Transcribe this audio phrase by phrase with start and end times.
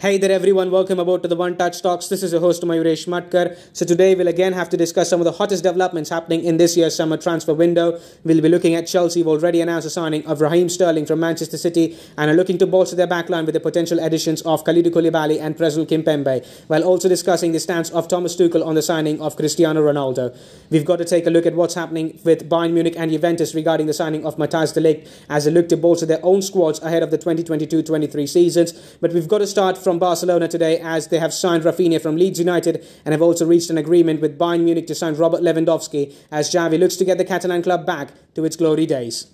[0.00, 2.08] Hey there everyone, welcome aboard to the One Touch Talks.
[2.08, 3.54] This is your host Mayuresh Matkar.
[3.74, 6.74] So today we'll again have to discuss some of the hottest developments happening in this
[6.74, 8.00] year's summer transfer window.
[8.24, 11.58] We'll be looking at Chelsea, who've already announced the signing of Raheem Sterling from Manchester
[11.58, 15.38] City and are looking to bolster their backline with the potential additions of Kalidou Koulibaly
[15.38, 19.36] and Presnel Kimpembe, while also discussing the stance of Thomas Tuchel on the signing of
[19.36, 20.34] Cristiano Ronaldo.
[20.70, 23.86] We've got to take a look at what's happening with Bayern Munich and Juventus regarding
[23.86, 27.02] the signing of Matthijs de Ligt as they look to bolster their own squads ahead
[27.02, 28.96] of the 2022-23 seasons.
[29.02, 32.38] But we've got to start from Barcelona today as they have signed Raphinha from Leeds
[32.38, 36.50] United and have also reached an agreement with Bayern Munich to sign Robert Lewandowski as
[36.50, 39.26] Xavi looks to get the Catalan club back to its glory days.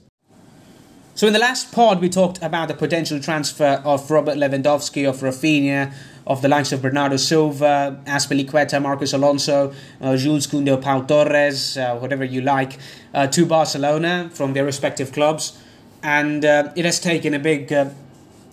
[1.16, 5.20] So in the last pod, we talked about the potential transfer of Robert Lewandowski, of
[5.20, 5.94] Raphinha,
[6.26, 11.96] of the likes of Bernardo Silva, Azpilicueta, Marcos Alonso, uh, Jules Koundé, Pau Torres, uh,
[11.96, 12.78] whatever you like,
[13.14, 15.58] uh, to Barcelona from their respective clubs.
[16.02, 17.88] And uh, it has taken a big uh,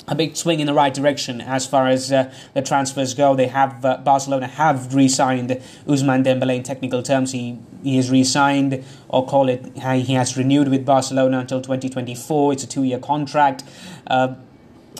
[0.07, 3.35] a big swing in the right direction as far as uh, the transfers go.
[3.35, 5.49] They have uh, Barcelona have re-signed
[5.87, 7.31] Ousmane Dembele in technical terms.
[7.31, 12.53] He he is re-signed or call it he has renewed with Barcelona until 2024.
[12.53, 13.63] It's a two-year contract.
[14.07, 14.35] Uh,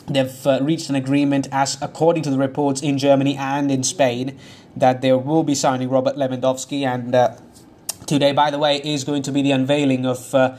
[0.06, 4.38] they've uh, reached an agreement as according to the reports in Germany and in Spain
[4.76, 7.36] that they will be signing Robert Lewandowski and uh,
[8.06, 10.56] today by the way is going to be the unveiling of uh,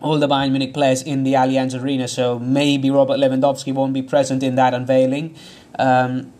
[0.00, 4.02] all the Bayern Munich players in the Allianz Arena, so maybe Robert Lewandowski won't be
[4.02, 5.34] present in that unveiling.
[5.78, 6.32] Um,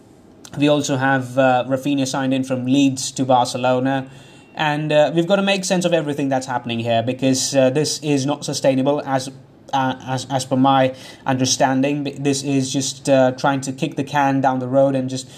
[0.57, 4.11] we also have uh, Raphinha signed in from Leeds to Barcelona.
[4.55, 8.01] And uh, we've got to make sense of everything that's happening here because uh, this
[8.03, 9.31] is not sustainable as
[9.73, 10.95] uh, as, as per my
[11.27, 12.05] understanding.
[12.05, 15.31] This is just uh, trying to kick the can down the road and just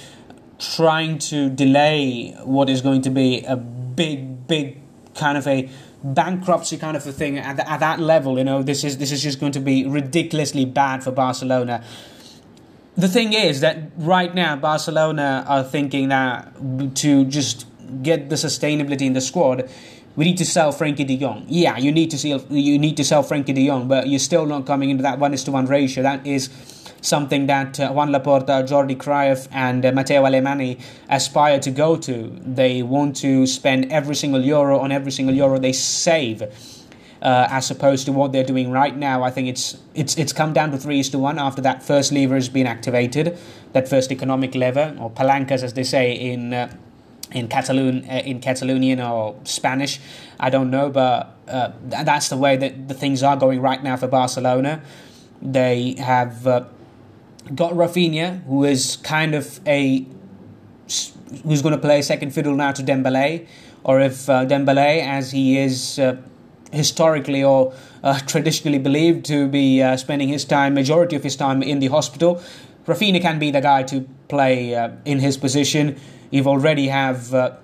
[0.58, 4.78] trying to delay what is going to be a big, big
[5.14, 5.68] kind of a
[6.02, 8.38] bankruptcy kind of a thing at, the, at that level.
[8.38, 11.84] You know, this is this is just going to be ridiculously bad for Barcelona.
[12.96, 16.52] The thing is that right now Barcelona are thinking that
[16.96, 17.66] to just
[18.02, 19.70] get the sustainability in the squad,
[20.16, 21.44] we need to sell Frenkie De Jong.
[21.48, 24.46] Yeah, you need to sell you need to sell Frenkie De Jong, but you're still
[24.46, 26.02] not coming into that one is to one ratio.
[26.02, 26.48] That is
[27.00, 32.38] something that uh, Juan Laporta, Jordi Cruyff, and uh, Matteo Alemany aspire to go to.
[32.44, 36.42] They want to spend every single euro on every single euro they save.
[37.22, 40.54] Uh, as opposed to what they're doing right now, I think it's it's it's come
[40.54, 43.38] down to three is to one after that first lever has been activated,
[43.74, 46.74] that first economic lever or palancas as they say in uh,
[47.30, 50.00] in Catalan uh, in Catalonian or Spanish,
[50.38, 53.98] I don't know, but uh, that's the way that the things are going right now
[53.98, 54.80] for Barcelona.
[55.42, 56.46] They have
[57.54, 60.06] got Raphinha, who is kind of a
[61.44, 63.46] who's going to play second fiddle now to Dembele,
[63.84, 66.16] or if uh, Dembele, as he is uh,
[66.72, 71.62] historically or uh, traditionally believed to be uh, spending his time, majority of his time
[71.62, 72.42] in the hospital,
[72.86, 75.98] Raphinha can be the guy to play uh, in his position.
[76.30, 77.56] You've already have uh,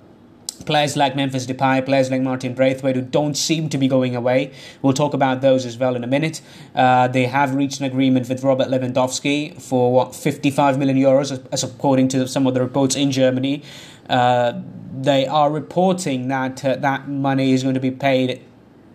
[0.64, 4.52] players like Memphis Depay, players like Martin Braithwaite, who don't seem to be going away.
[4.82, 6.40] We'll talk about those as well in a minute.
[6.74, 11.62] Uh, they have reached an agreement with Robert Lewandowski for what 55 million euros, as
[11.62, 13.62] according to some of the reports in Germany.
[14.08, 14.60] Uh,
[14.98, 18.40] they are reporting that uh, that money is going to be paid,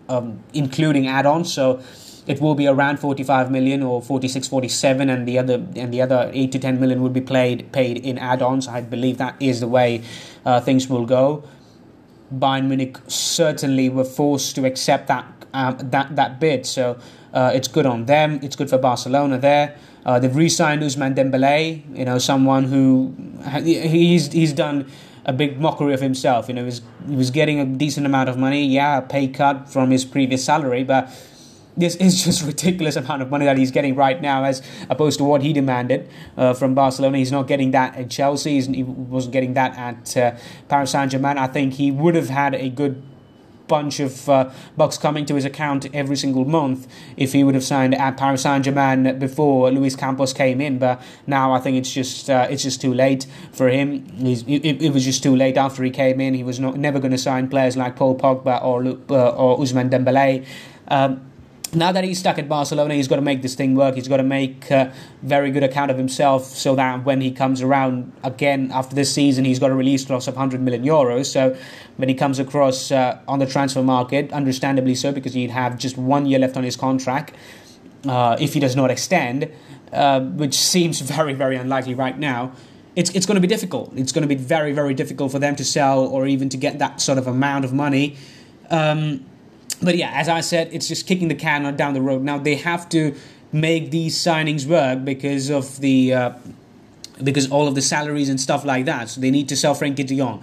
[0.08, 1.52] um, including add-ons.
[1.52, 1.80] So
[2.26, 6.30] it will be around 45 million or 46 47 and the other and the other
[6.32, 8.68] 8 to 10 million will be played paid in add-ons.
[8.68, 10.02] I believe that is the way
[10.46, 11.44] uh, things will go.
[12.32, 16.64] Bayern Munich certainly were forced to accept that um, that that bid.
[16.64, 16.98] So
[17.34, 18.38] uh, it's good on them.
[18.42, 19.76] It's good for Barcelona there.
[20.04, 23.14] Uh, they've re-signed Ousmane Dembele you know someone who
[23.62, 24.90] he's he's done
[25.24, 26.48] a big mockery of himself.
[26.48, 28.64] You know he was, he was getting a decent amount of money.
[28.64, 31.10] Yeah a pay cut from his previous salary but
[31.76, 35.24] this is just ridiculous amount of money that he's getting right now as opposed to
[35.24, 37.18] what he demanded uh, from Barcelona.
[37.18, 38.54] He's not getting that at Chelsea.
[38.54, 40.36] He's, he wasn't getting that at uh,
[40.68, 41.38] Paris Saint-Germain.
[41.38, 43.02] I think he would have had a good
[43.68, 47.64] bunch of uh, bucks coming to his account every single month if he would have
[47.64, 50.78] signed at Paris Saint-Germain before Luis Campos came in.
[50.78, 54.04] But now I think it's just uh, it's just too late for him.
[54.18, 56.34] He's, it, it, was just too late after he came in.
[56.34, 59.90] He was not never going to sign players like Paul Pogba or uh, or Ousmane
[59.90, 60.44] Dembele.
[60.88, 61.31] Um,
[61.74, 63.94] now that he's stuck at Barcelona, he's got to make this thing work.
[63.94, 64.92] He's got to make a
[65.22, 69.46] very good account of himself so that when he comes around again after this season,
[69.46, 71.26] he's got a release clause of 100 million euros.
[71.26, 71.56] So
[71.96, 75.96] when he comes across uh, on the transfer market, understandably so, because he'd have just
[75.96, 77.34] one year left on his contract
[78.06, 79.50] uh, if he does not extend,
[79.92, 82.52] uh, which seems very, very unlikely right now.
[82.96, 83.96] It's, it's going to be difficult.
[83.96, 86.78] It's going to be very, very difficult for them to sell or even to get
[86.80, 88.16] that sort of amount of money.
[88.68, 89.24] Um,
[89.82, 92.22] but yeah, as I said, it's just kicking the can down the road.
[92.22, 93.14] Now they have to
[93.52, 96.32] make these signings work because of the uh,
[97.22, 99.08] because all of the salaries and stuff like that.
[99.08, 100.42] So they need to sell Frenkie de Jong.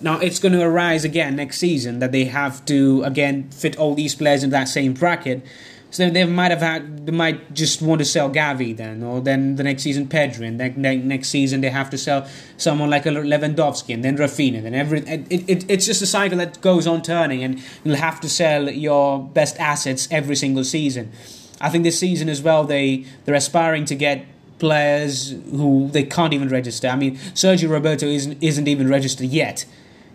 [0.00, 3.94] Now it's going to arise again next season that they have to again fit all
[3.94, 5.42] these players in that same bracket.
[5.90, 9.56] So they might have had, they might just want to sell Gavi then, or then
[9.56, 13.10] the next season Pedri, and then next season they have to sell someone like a
[13.10, 15.00] Lewandowski, and then Raphinha, and every.
[15.00, 18.68] It, it, it's just a cycle that goes on turning, and you'll have to sell
[18.68, 21.12] your best assets every single season.
[21.60, 24.26] I think this season as well, they they're aspiring to get
[24.58, 26.88] players who they can't even register.
[26.88, 29.64] I mean, Sergio Roberto isn't isn't even registered yet.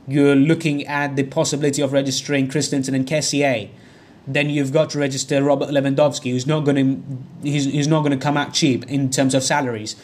[0.08, 3.70] You're looking at the possibility of registering Christensen and Kessié
[4.28, 8.18] then you've got to register Robert Lewandowski, who's not going to he's, he's not going
[8.18, 9.96] to come out cheap in terms of salaries.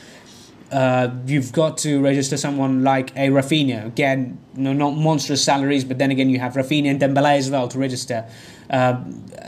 [0.71, 3.85] Uh, you've got to register someone like a Raphinha.
[3.85, 7.69] Again, no, not monstrous salaries, but then again, you have Raphinha and Dembele as well
[7.69, 8.27] to register.
[8.69, 9.01] Uh,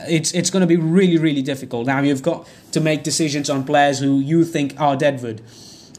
[0.08, 1.88] it's it's going to be really really difficult.
[1.88, 5.42] Now you've got to make decisions on players who you think are deadwood.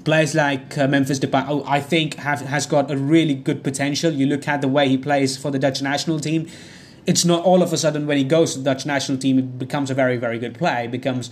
[0.04, 4.10] Players like uh, Memphis Depay, oh, I think have has got a really good potential.
[4.10, 6.48] You look at the way he plays for the Dutch national team
[7.06, 9.58] it's not all of a sudden when he goes to the Dutch national team, it
[9.58, 10.88] becomes a very, very good player.
[10.88, 11.30] Becomes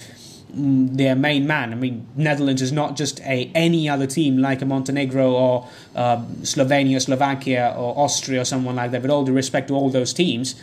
[0.53, 1.73] mm, their main man.
[1.73, 6.19] I mean, Netherlands is not just a any other team like a Montenegro or uh,
[6.43, 9.03] Slovenia, Slovakia, or Austria or someone like that.
[9.03, 10.55] With all due respect to all those teams,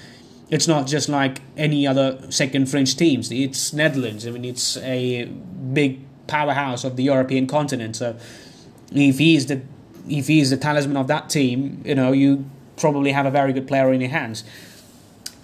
[0.49, 3.31] it's not just like any other second French teams.
[3.31, 4.25] It's Netherlands.
[4.27, 7.95] I mean, it's a big powerhouse of the European continent.
[7.95, 8.15] So
[8.91, 9.61] if he is the
[10.09, 12.45] if he is the talisman of that team, you know, you
[12.77, 14.43] probably have a very good player in your hands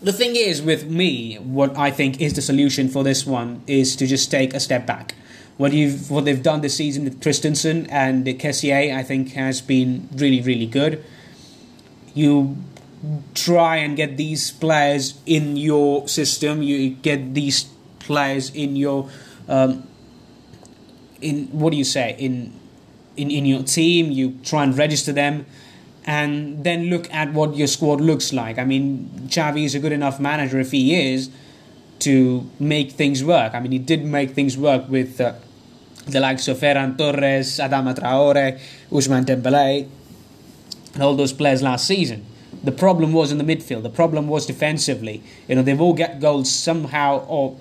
[0.01, 3.95] the thing is with me what i think is the solution for this one is
[3.95, 5.15] to just take a step back
[5.61, 9.61] what you've what they've done this season with Christensen and the Kessié, I think has
[9.61, 11.03] been really really good.
[12.15, 12.57] You
[13.35, 16.63] try and get these players in your system.
[16.63, 17.65] You get these
[17.99, 19.07] players in your
[19.47, 19.87] um,
[21.21, 22.59] in what do you say in
[23.15, 24.11] in in your team.
[24.11, 25.45] You try and register them
[26.05, 28.57] and then look at what your squad looks like.
[28.57, 31.29] I mean, Xavi is a good enough manager if he is
[31.99, 33.53] to make things work.
[33.53, 35.33] I mean, he did make things work with uh,
[36.07, 38.59] the likes of Ferran Torres, Adama Traore,
[38.91, 39.87] Ousmane Dembele,
[40.93, 42.25] and all those players last season.
[42.63, 43.83] The problem was in the midfield.
[43.83, 45.23] The problem was defensively.
[45.47, 47.57] You know, they've all got goals somehow or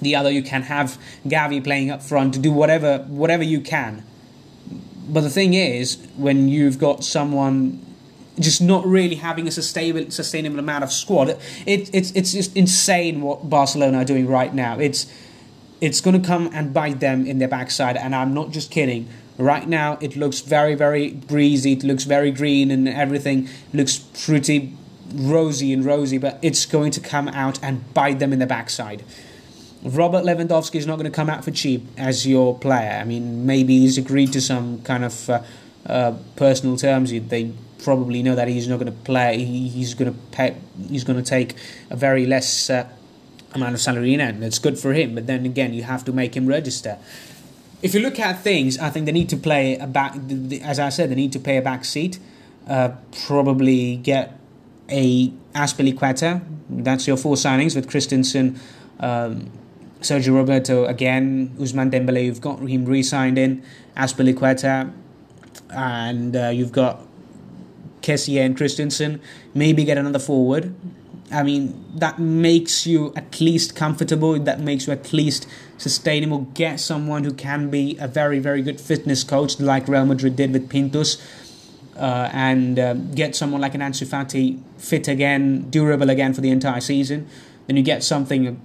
[0.00, 0.30] the other.
[0.30, 4.04] You can have Gavi playing up front to do whatever whatever you can
[5.08, 7.84] but the thing is, when you've got someone
[8.38, 11.30] just not really having a sustainable sustainable amount of squad,
[11.66, 14.78] it, it's it's just insane what Barcelona are doing right now.
[14.78, 15.12] It's
[15.80, 19.08] it's going to come and bite them in their backside, and I'm not just kidding.
[19.38, 21.72] Right now, it looks very very breezy.
[21.72, 24.76] It looks very green, and everything looks pretty
[25.14, 26.18] rosy and rosy.
[26.18, 29.02] But it's going to come out and bite them in the backside.
[29.96, 32.98] Robert Lewandowski is not going to come out for cheap as your player.
[33.00, 35.42] I mean, maybe he's agreed to some kind of uh,
[35.86, 37.10] uh, personal terms.
[37.10, 37.52] They
[37.82, 39.44] probably know that he's not going to play.
[39.44, 40.56] he's going to pay.
[40.88, 41.54] He's going to take
[41.90, 42.88] a very less uh,
[43.54, 45.14] amount of salary in, and it's good for him.
[45.14, 46.98] But then again, you have to make him register.
[47.80, 50.16] If you look at things, I think they need to play a back.
[50.62, 52.18] As I said, they need to pay a back seat.
[52.68, 52.90] Uh,
[53.26, 54.38] probably get
[54.90, 56.42] a Azpilicueta.
[56.68, 58.60] That's your four signings with Christensen.
[59.00, 59.50] Um,
[60.00, 63.62] Sergio Roberto again, Ousmane Dembele, you've got him re-signed in,
[63.96, 64.92] Azpilicueta,
[65.70, 67.00] and uh, you've got
[68.00, 69.20] Kessié and Christensen.
[69.54, 70.74] Maybe get another forward.
[71.30, 74.38] I mean, that makes you at least comfortable.
[74.38, 75.46] That makes you at least
[75.76, 76.38] sustainable.
[76.54, 80.52] Get someone who can be a very, very good fitness coach, like Real Madrid did
[80.52, 81.20] with Pintus,
[81.96, 86.50] uh, and uh, get someone like an Ansu Fati fit again, durable again for the
[86.50, 87.28] entire season.
[87.66, 88.58] Then you get something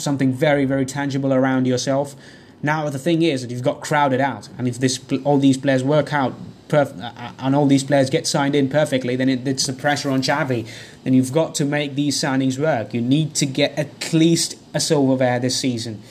[0.00, 2.16] something very very tangible around yourself.
[2.62, 5.82] Now the thing is that you've got crowded out, and if this all these players
[5.82, 6.34] work out
[6.70, 9.72] perf- uh, uh, and all these players get signed in perfectly, then it, it's the
[9.72, 10.66] pressure on Xavi.
[11.04, 12.94] Then you've got to make these signings work.
[12.94, 16.02] You need to get at least a silverware this season.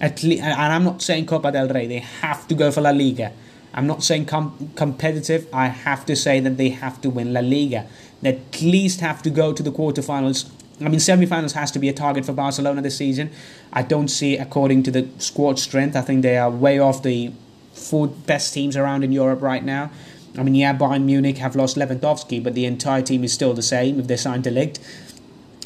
[0.00, 1.86] At le- and I'm not saying Copa del Rey.
[1.86, 3.32] They have to go for La Liga.
[3.72, 5.46] I'm not saying com- competitive.
[5.52, 7.86] I have to say that they have to win La Liga.
[8.22, 10.50] They at least have to go to the quarterfinals
[10.80, 13.30] I mean, semi-finals has to be a target for Barcelona this season.
[13.72, 17.32] I don't see, according to the squad strength, I think they are way off the
[17.72, 19.90] four best teams around in Europe right now.
[20.36, 23.62] I mean, yeah, Bayern Munich have lost Lewandowski, but the entire team is still the
[23.62, 24.78] same if they signed de Ligt.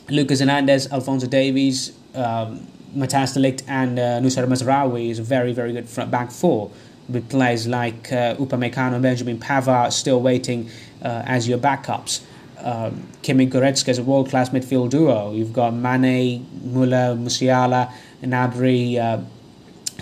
[0.08, 2.66] Lucas Hernandez, Alphonso Davies, um,
[2.96, 6.70] Matthijs de Ligt, and uh, Noussair Mazraoui is a very, very good front back four
[7.08, 10.70] with players like uh, Upamecano and Benjamin Pavard still waiting
[11.02, 12.22] uh, as your backups
[12.62, 15.32] um, Kimi Goretzka is a world class midfield duo.
[15.32, 17.92] You've got Mane, Muller, Musiala,
[18.22, 19.22] Gnabry, uh,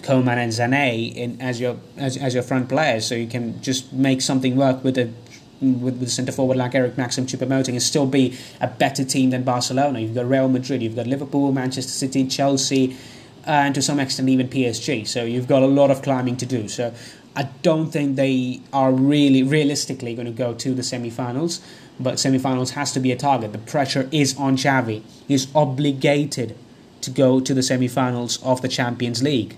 [0.03, 3.93] Coman and Sané in as your as, as your front players, so you can just
[3.93, 5.11] make something work with a
[5.61, 9.43] with, with centre forward like Eric Maxim Choupo-Moting and still be a better team than
[9.43, 10.01] Barcelona.
[10.01, 12.97] You've got Real Madrid, you've got Liverpool, Manchester City, Chelsea,
[13.47, 15.07] uh, and to some extent even PSG.
[15.07, 16.69] So you've got a lot of climbing to do.
[16.69, 16.95] So
[17.37, 21.61] I don't think they are really realistically going to go to the semi-finals.
[21.99, 23.53] But semi-finals has to be a target.
[23.53, 25.03] The pressure is on Xavi.
[25.29, 26.57] He's obligated
[27.03, 29.57] to go to the semi-finals of the Champions League.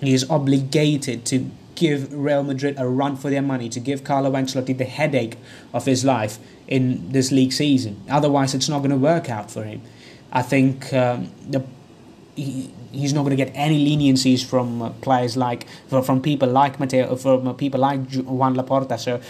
[0.00, 4.32] He is obligated to give Real Madrid a run for their money, to give Carlo
[4.32, 5.38] Ancelotti the headache
[5.72, 8.02] of his life in this league season.
[8.10, 9.80] Otherwise, it's not going to work out for him.
[10.30, 11.64] I think um, the
[12.38, 16.78] he, he's not going to get any leniencies from uh, players like from people like
[16.78, 18.98] Matteo, from uh, people like Juan Laporta.
[18.98, 19.20] So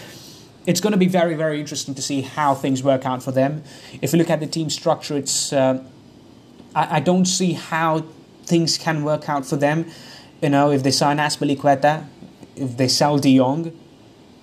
[0.65, 3.63] it's going to be very very interesting to see how things work out for them.
[4.01, 5.83] If you look at the team structure, it's uh,
[6.75, 8.05] I, I, don't see how
[8.43, 9.85] things can work out for them.
[10.41, 12.05] You know, if they sign Azpilicueta,
[12.55, 13.73] if they sell De Jong,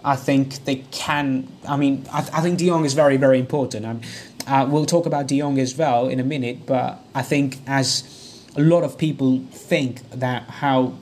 [0.05, 1.49] I think they can.
[1.69, 4.05] I mean, I, I think De Jong is very very important.
[4.47, 8.26] Uh, we'll talk about De Jong as well in a minute, but I think as
[8.57, 10.95] a lot of people think that how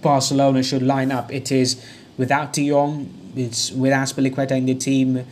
[0.00, 1.32] Barcelona should line up.
[1.32, 1.84] It is
[2.16, 5.26] without De Jong, it's with Azpilicueta in the team,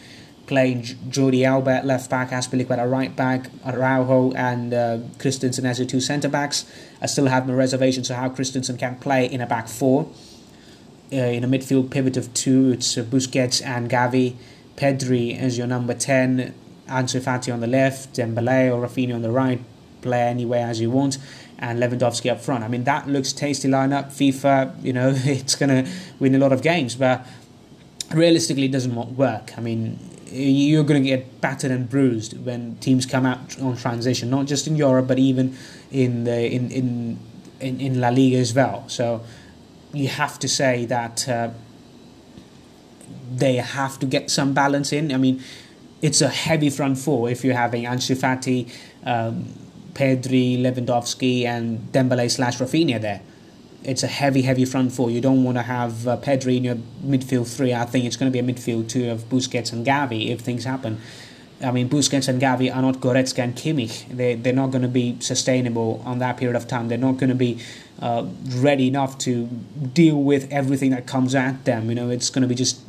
[0.47, 5.87] playing Jordi Alba at left back, Azpilicueta right back, Araujo and uh, Christensen as the
[5.87, 6.64] two centre backs.
[7.00, 10.11] I still have my reservations of how Christensen can play in a back four.
[11.11, 14.37] Uh, in a midfield pivot of two, it's uh, Busquets and Gavi.
[14.76, 16.55] Pedri as your number 10,
[16.88, 19.61] Ansu Fati on the left, Dembele or Raphinha on the right,
[20.00, 21.19] play anywhere as you want,
[21.59, 22.64] and Lewandowski up front.
[22.64, 24.07] I mean, that looks tasty lineup.
[24.07, 27.26] FIFA, you know, it's going to win a lot of games, but
[28.14, 29.57] realistically, it doesn't work.
[29.57, 29.99] I mean,
[30.31, 34.67] you're going to get battered and bruised when teams come out on transition, not just
[34.67, 35.57] in Europe, but even
[35.90, 37.19] in the in in
[37.61, 38.88] in, in La Liga as well.
[38.88, 39.25] So
[39.93, 41.50] you have to say that uh,
[43.35, 45.12] they have to get some balance in.
[45.12, 45.43] I mean,
[46.02, 48.71] it's a heavy front four if you're having Ansu Fati.
[49.05, 49.55] Um,
[49.95, 53.21] Pedri, Lewandowski, and Dembele slash Raphinha there.
[53.85, 55.11] It's a heavy, heavy front four.
[55.11, 57.73] You don't want to have uh, Pedri in your midfield three.
[57.73, 60.64] I think it's going to be a midfield two of Busquets and Gavi if things
[60.64, 61.00] happen.
[61.61, 64.07] I mean, Busquets and Gavi are not Goretzka and Kimmich.
[64.09, 66.88] They, they're not going to be sustainable on that period of time.
[66.88, 67.61] They're not going to be
[68.00, 71.88] uh, ready enough to deal with everything that comes at them.
[71.88, 72.80] You know, it's going to be just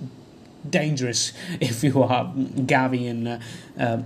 [0.70, 3.40] dangerous if you are Gavi and uh,
[3.80, 4.02] uh,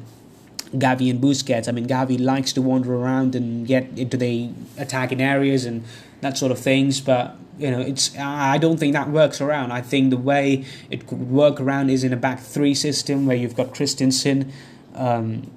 [0.73, 1.67] Gavi and Busquets.
[1.67, 5.83] I mean, Gavi likes to wander around and get into the attacking areas and
[6.21, 9.71] that sort of things, but you know, it's I don't think that works around.
[9.71, 13.35] I think the way it could work around is in a back three system where
[13.35, 14.51] you've got Christensen.
[14.95, 15.51] Um,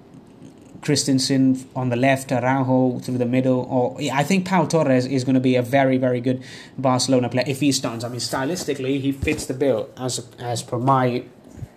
[0.82, 5.34] Christensen on the left, Araujo through the middle, or I think Pau Torres is going
[5.34, 6.44] to be a very, very good
[6.78, 8.04] Barcelona player if he starts.
[8.04, 11.24] I mean, stylistically, he fits the bill as as per my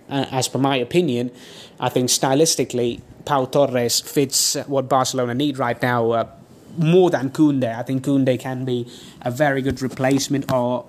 [0.09, 1.31] uh, as per my opinion.
[1.79, 6.27] I think stylistically, Pau Torres fits what Barcelona need right now uh,
[6.77, 7.77] more than Koundé.
[7.77, 8.87] I think Koundé can be
[9.21, 10.85] a very good replacement or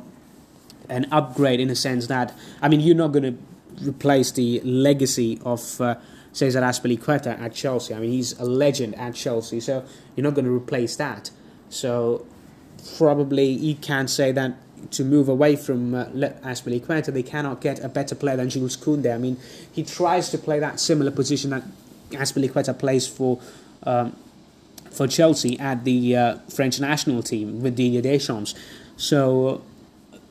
[0.89, 5.41] an upgrade in the sense that I mean you're not going to replace the legacy
[5.45, 5.95] of uh,
[6.33, 7.95] Cesar Azpilicueta at Chelsea.
[7.95, 9.85] I mean he's a legend at Chelsea, so
[10.17, 11.31] you're not going to replace that.
[11.69, 12.27] So
[12.97, 14.57] probably you can say that
[14.91, 19.15] to move away from uh, Azpilicueta, they cannot get a better player than Jules Koundé.
[19.15, 19.37] I mean,
[19.73, 21.63] he tries to play that similar position that
[22.11, 23.41] Azpilicueta plays for
[23.85, 24.17] um,
[24.91, 28.55] for Chelsea at the uh, French national team with Didier Deschamps.
[28.97, 29.63] So,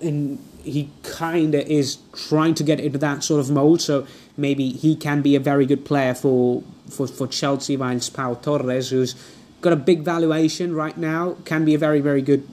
[0.01, 3.81] in, he kind of is trying to get into that sort of mold.
[3.81, 4.05] So
[4.37, 7.77] maybe he can be a very good player for for, for Chelsea.
[7.77, 9.15] Whilst Pau Torres, who's
[9.61, 12.47] got a big valuation right now, can be a very very good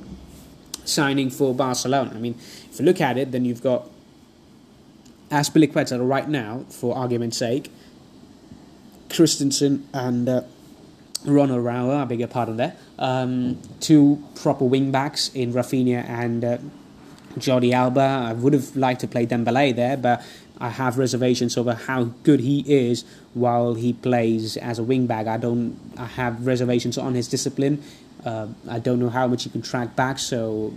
[0.86, 2.12] signing for Barcelona.
[2.14, 2.34] I mean,
[2.70, 3.88] if you look at it, then you've got
[5.30, 7.70] Azpilicueta right now, for argument's sake,
[9.10, 10.42] Christensen and uh,
[11.24, 16.44] Ronald Rauer, I beg your pardon there, um, two proper wing backs in Raphinha and
[16.44, 16.58] uh,
[17.36, 18.00] Jordi Alba.
[18.28, 20.24] I would have liked to play Dembele there, but
[20.58, 25.26] I have reservations over how good he is while he plays as a wing back.
[25.26, 25.78] I don't.
[25.96, 27.82] I have reservations on his discipline.
[28.24, 30.72] Uh, I don't know how much he can track back, so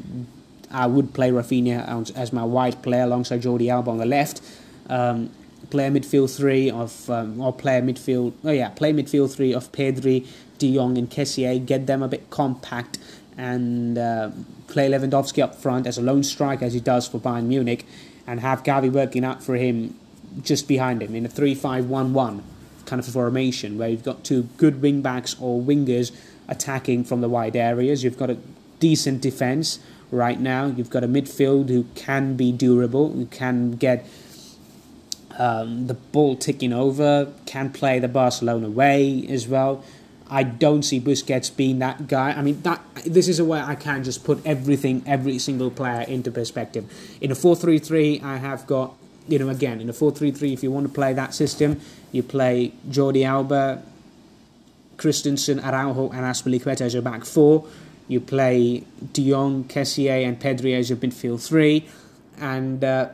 [0.69, 4.41] I would play Raphinha as my wide player alongside Jordi Alba on the left.
[4.89, 5.31] Um,
[5.69, 10.25] play midfield three of um, or play midfield oh yeah play midfield three of Pedri,
[10.57, 12.97] De Jong and Kessié get them a bit compact
[13.37, 14.31] and uh,
[14.67, 17.85] play Lewandowski up front as a lone striker as he does for Bayern Munich
[18.29, 19.95] and have Gavi working out for him
[20.41, 22.41] just behind him in a 3-5-1-1
[22.85, 26.11] kind of formation where you've got two good wing backs or wingers
[26.47, 28.37] attacking from the wide areas you've got a
[28.79, 29.79] decent defense
[30.11, 30.65] right now.
[30.65, 34.07] You've got a midfield who can be durable, who can get
[35.37, 39.83] um, the ball ticking over, can play the Barcelona way as well.
[40.29, 42.31] I don't see Busquets being that guy.
[42.31, 46.01] I mean, that this is a way I can just put everything, every single player
[46.01, 46.85] into perspective.
[47.19, 48.93] In a 4 3 3, I have got,
[49.27, 51.79] you know, again, in a 4 3 3, if you want to play that system,
[52.11, 53.81] you play Jordi Alba,
[54.97, 57.65] Christensen, Araujo, and Azpilicueta as your back four.
[58.07, 58.83] You play
[59.13, 61.87] De Jong, Kessié, and Pedri as your midfield three.
[62.37, 63.09] And uh,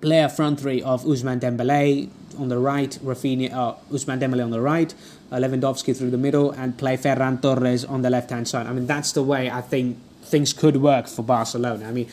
[0.00, 4.60] play front three of Ousmane Dembele on the right, Raphinha, uh, Ousmane Dembele on the
[4.60, 4.94] right,
[5.32, 8.66] uh, Lewandowski through the middle, and play Ferran Torres on the left hand side.
[8.66, 11.88] I mean, that's the way I think things could work for Barcelona.
[11.88, 12.08] I mean,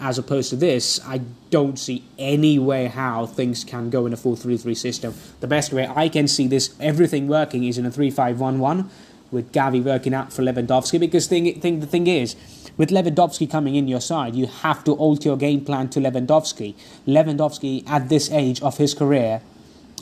[0.00, 1.20] as opposed to this, I
[1.50, 5.14] don't see any way how things can go in a 4 3 3 system.
[5.40, 8.58] The best way I can see this, everything working, is in a 3 5 1
[8.58, 8.90] 1
[9.30, 10.98] with Gavi working out for Lewandowski.
[10.98, 12.36] Because thing, thing, the thing is,
[12.76, 16.74] with Lewandowski coming in your side, you have to alter your game plan to Lewandowski.
[17.06, 19.42] Lewandowski, at this age of his career,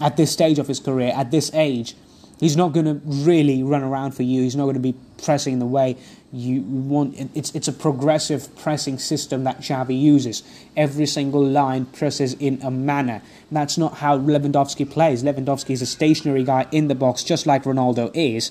[0.00, 1.94] at this stage of his career, at this age,
[2.38, 4.42] he's not going to really run around for you.
[4.42, 5.96] He's not going to be pressing the way
[6.32, 7.14] you want.
[7.34, 10.42] It's it's a progressive pressing system that Xavi uses.
[10.76, 13.22] Every single line presses in a manner.
[13.50, 15.22] That's not how Lewandowski plays.
[15.22, 18.50] Lewandowski is a stationary guy in the box, just like Ronaldo is,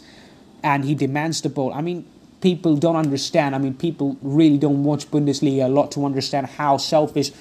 [0.63, 1.73] and he demands the ball.
[1.73, 2.07] I mean.
[2.41, 3.55] People don't understand.
[3.55, 7.31] I mean, people really don't watch Bundesliga a lot to understand how selfish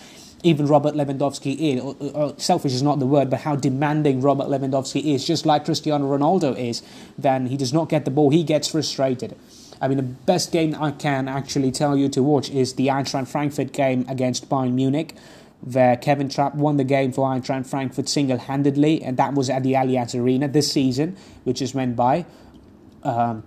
[0.44, 1.80] even Robert Lewandowski is.
[1.80, 5.64] Or, or, selfish is not the word, but how demanding Robert Lewandowski is, just like
[5.64, 6.82] Cristiano Ronaldo is,
[7.18, 9.36] then he does not get the ball, he gets frustrated.
[9.80, 13.28] I mean, the best game I can actually tell you to watch is the Eintracht
[13.28, 15.14] Frankfurt game against Bayern Munich,
[15.60, 19.62] where Kevin Trapp won the game for Eintracht Frankfurt single handedly, and that was at
[19.62, 22.24] the Allianz Arena this season, which just went by.
[23.02, 23.42] Um,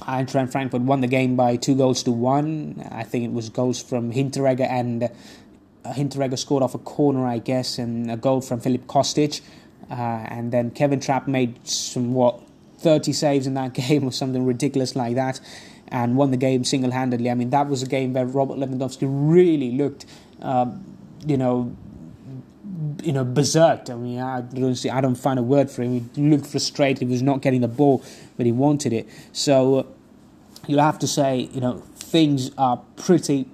[0.00, 2.86] Eintracht Frankfurt won the game by two goals to one.
[2.90, 5.08] I think it was goals from Hinteregger and
[5.84, 9.40] Hinteregger scored off a corner, I guess, and a goal from Filip Kostic.
[9.90, 12.40] Uh, and then Kevin Trapp made some, what,
[12.78, 15.40] 30 saves in that game or something ridiculous like that
[15.88, 17.30] and won the game single handedly.
[17.30, 20.06] I mean, that was a game where Robert Lewandowski really looked,
[20.40, 20.70] uh,
[21.26, 21.74] you know,
[23.02, 23.90] you know, berserked.
[23.90, 26.10] I mean, I don't see, I don't find a word for him.
[26.14, 27.08] He looked frustrated.
[27.08, 28.04] He was not getting the ball,
[28.36, 29.08] but he wanted it.
[29.32, 29.82] So uh,
[30.66, 33.48] you'll have to say, you know, things are pretty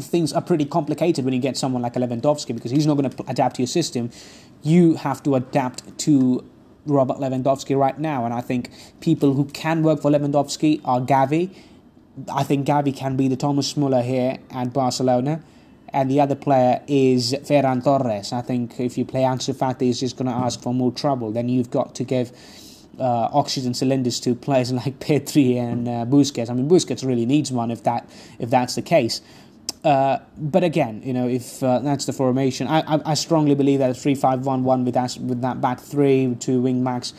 [0.00, 3.24] things are pretty complicated when you get someone like Lewandowski because he's not going to
[3.28, 4.10] adapt to your system.
[4.62, 6.44] You have to adapt to
[6.86, 11.54] Robert Lewandowski right now, and I think people who can work for Lewandowski are Gavi.
[12.32, 15.42] I think Gavi can be the Thomas Muller here at Barcelona,
[15.90, 18.32] and the other player is Ferran Torres.
[18.32, 21.32] I think if you play Ansu Fati, he's just going to ask for more trouble.
[21.32, 22.32] Then you've got to give
[23.00, 26.50] uh, oxygen cylinders to players like Pedri and uh, Busquets.
[26.50, 28.08] I mean, Busquets really needs one if that
[28.38, 29.20] if that's the case.
[29.82, 33.78] Uh, but again, you know, if uh, that's the formation, I, I, I strongly believe
[33.78, 37.14] that a three-five-one-one with that with that back three, two wing backs,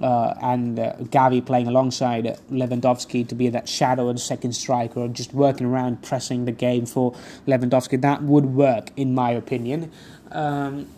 [0.00, 5.32] uh, and uh, Gavi playing alongside Lewandowski to be that shadow and second striker, just
[5.34, 7.12] working around pressing the game for
[7.46, 9.92] Lewandowski, that would work, in my opinion.
[10.32, 10.88] Um,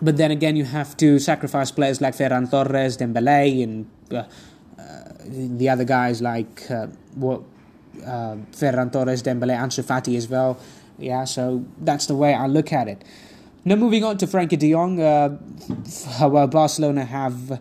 [0.00, 4.24] but then again, you have to sacrifice players like Ferran Torres, Dembele, and uh,
[4.78, 7.42] uh, the other guys like uh, what,
[8.04, 10.58] uh, Ferran Torres, Dembele, Ansu Fati as well.
[10.98, 13.02] Yeah, so that's the way I look at it.
[13.64, 15.36] Now, moving on to Frenkie de Jong, uh,
[16.28, 17.60] well, Barcelona have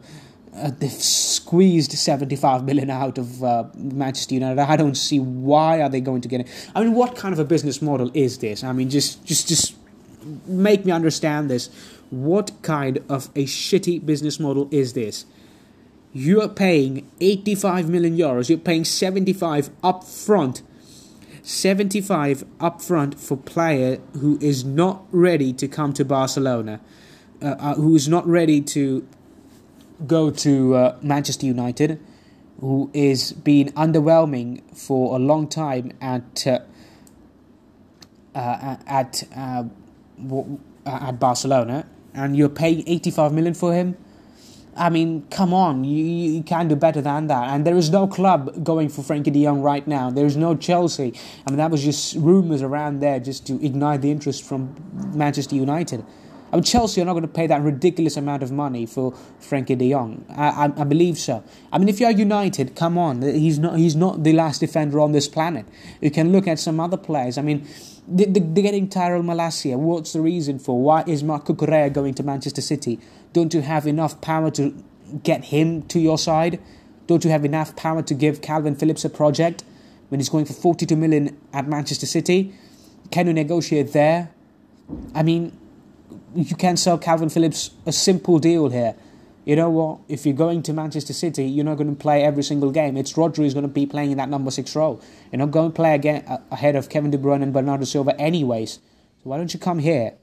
[0.56, 3.42] uh, they've squeezed 75 million out of
[3.76, 4.60] Manchester United.
[4.60, 6.48] I don't see why are they going to get it.
[6.74, 8.64] I mean, what kind of a business model is this?
[8.64, 9.76] I mean, just just just
[10.46, 11.70] make me understand this.
[12.10, 15.26] What kind of a shitty business model is this?
[16.14, 20.62] You are paying 85 million euros, you're paying 75 up front.
[21.44, 26.82] 75 up front for player who is not ready to come to Barcelona,
[27.42, 29.08] uh, uh, who is not ready to
[30.06, 32.00] go to uh, Manchester United,
[32.60, 36.60] who is being underwhelming for a long time at uh,
[38.36, 39.64] uh, at uh,
[40.86, 41.86] at Barcelona,
[42.18, 43.96] and you're paying 85 million for him.
[44.76, 47.50] I mean, come on, you, you can do better than that.
[47.50, 50.12] And there is no club going for Frenkie de Jong right now.
[50.12, 51.14] There is no Chelsea.
[51.46, 54.76] I mean, that was just rumours around there just to ignite the interest from
[55.16, 56.06] Manchester United.
[56.52, 59.78] I mean, Chelsea are not going to pay that ridiculous amount of money for Frenkie
[59.78, 60.26] de Jong.
[60.30, 61.44] I, I, I, believe so.
[61.74, 65.12] I mean, if you're United, come on, he's not he's not the last defender on
[65.12, 65.66] this planet.
[66.00, 67.38] You can look at some other players.
[67.38, 67.68] I mean,
[68.08, 69.78] they're getting Tyrell Malacia.
[69.78, 70.82] What's the reason for?
[70.82, 73.00] Why is Marc Cucurella going to Manchester City?
[73.34, 74.74] Don't you have enough power to
[75.24, 76.60] get him to your side?
[77.08, 79.64] Don't you have enough power to give Kalvin Phillips a project?
[80.10, 82.54] when he's going for 42 million at Manchester City?
[83.12, 84.32] Can you negotiate there?
[85.14, 85.58] I mean,
[86.36, 88.96] you can sell Kalvin Phillips a simple deal here.
[89.48, 90.02] You know what?
[90.10, 92.98] If you're going to Manchester City, you're not going to play every single game.
[92.98, 95.02] It's Rodri who's going to be playing in that number six role.
[95.32, 98.14] You're not going to play again uh, ahead of Kevin De Bruyne and Bernardo Silva,
[98.20, 98.74] anyways.
[98.74, 98.82] So
[99.24, 100.16] why don't you come here?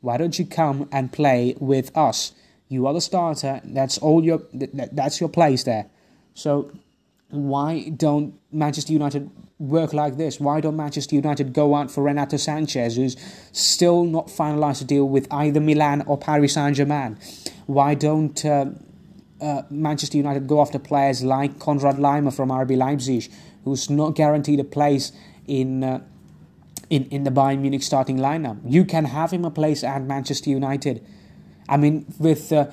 [0.00, 2.34] Why don't you come and play with us?
[2.68, 3.60] You are the starter.
[3.64, 4.42] That's all your.
[4.52, 5.86] That's your place there.
[6.34, 6.70] So
[7.32, 10.38] why don't Manchester United work like this?
[10.38, 13.16] Why don't Manchester United go out for Renato Sanches, who's
[13.52, 17.16] still not finalised a deal with either Milan or Paris Saint Germain?
[17.64, 18.66] Why don't uh,
[19.40, 23.32] uh, Manchester United go after players like Konrad Laimer from RB Leipzig,
[23.64, 25.12] who's not guaranteed a place
[25.46, 26.02] in uh,
[26.90, 28.60] in in the Bayern Munich starting lineup?
[28.66, 31.02] You can have him a place at Manchester United.
[31.66, 32.66] I mean, with uh,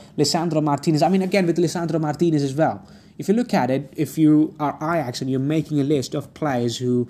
[0.62, 1.02] Martinez.
[1.02, 2.86] I mean, again with Lisandro Martinez as well
[3.20, 6.34] if you look at it, if you are Ajax and you're making a list of
[6.34, 7.08] players who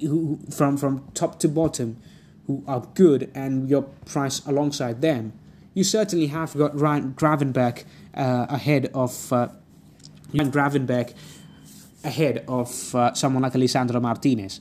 [0.00, 1.96] who from from top to bottom
[2.46, 5.32] who are good and your price alongside them,
[5.74, 9.48] you certainly have got Ryan Gravenberch uh, ahead of uh,
[10.34, 11.14] Ryan Gravenberch
[12.04, 14.60] ahead of uh, someone like Alessandro Martinez.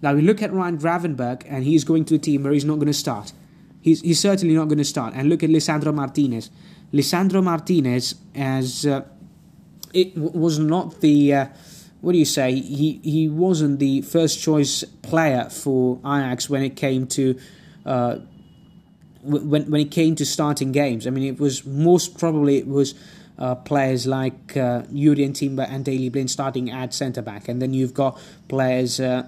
[0.00, 2.76] Now we look at Ryan Gravenberch and he's going to a team where he's not
[2.76, 3.32] going to start.
[3.80, 5.14] He's, he's certainly not going to start.
[5.14, 6.50] And look at Lisandro Martinez.
[6.92, 9.02] Lisandro Martinez as uh,
[9.92, 11.46] it w- was not the uh,
[12.00, 12.52] what do you say?
[12.54, 17.38] He he wasn't the first choice player for Ajax when it came to
[17.86, 18.16] uh,
[19.22, 21.06] when when it came to starting games.
[21.06, 22.94] I mean, it was most probably it was.
[23.38, 27.72] Uh, players like uh, Jurrien Timber and Daley Blind starting at centre back, and then
[27.72, 29.26] you've got players uh,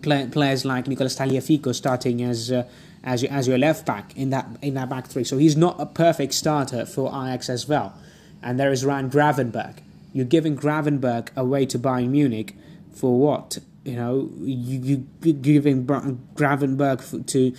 [0.00, 2.66] play, players like Nicolas Tagliafico starting as uh,
[3.04, 5.24] as your, as your left back in that in that back three.
[5.24, 7.94] So he's not a perfect starter for Ajax as well.
[8.42, 9.78] And there is Ryan Gravenberch.
[10.12, 12.56] You're giving Gravenberch away to Bayern Munich
[12.94, 13.58] for what?
[13.84, 17.54] You know, you you giving Gravenberch to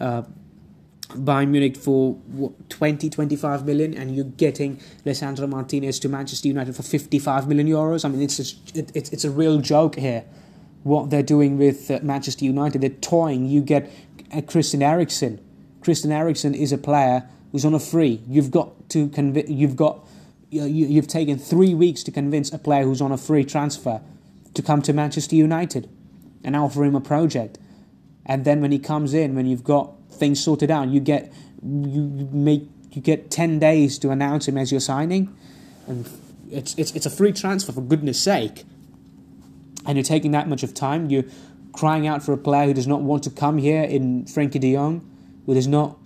[0.00, 0.22] uh,
[1.10, 6.76] Bayern Munich for what, 20, 25 million, and you're getting Lisandro Martinez to Manchester United
[6.76, 8.04] for 55 million euros.
[8.04, 10.24] I mean, it's just, it, it's it's a real joke here.
[10.82, 13.46] What they're doing with uh, Manchester United, they're toying.
[13.46, 13.90] You get
[14.46, 15.40] Christian Eriksen.
[15.80, 18.20] Christian Eriksen is a player who's on a free.
[18.28, 19.48] You've got to convince.
[19.48, 20.06] You've got
[20.50, 24.00] you, you've taken three weeks to convince a player who's on a free transfer
[24.54, 25.88] to come to Manchester United
[26.44, 27.58] and offer him a project.
[28.26, 32.28] And then when he comes in, when you've got things sorted out, you get you
[32.32, 35.34] make you get ten days to announce him as your signing,
[35.86, 36.08] and
[36.50, 38.64] it's it's it's a free transfer for goodness sake.
[39.86, 41.08] And you're taking that much of time.
[41.08, 41.30] You
[41.78, 44.74] crying out for a player who does not want to come here in Frenkie de
[44.74, 45.08] Jong,
[45.46, 45.96] who does not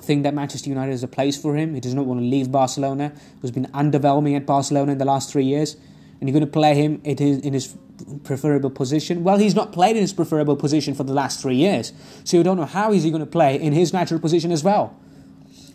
[0.00, 1.74] think that Manchester United is a place for him.
[1.74, 5.32] He does not want to leave Barcelona, who's been underwhelming at Barcelona in the last
[5.32, 5.76] three years.
[6.20, 7.76] And you're going to play him in his, in his
[8.22, 9.24] preferable position.
[9.24, 11.92] Well, he's not played in his preferable position for the last three years.
[12.22, 14.62] So you don't know how is he going to play in his natural position as
[14.62, 14.96] well.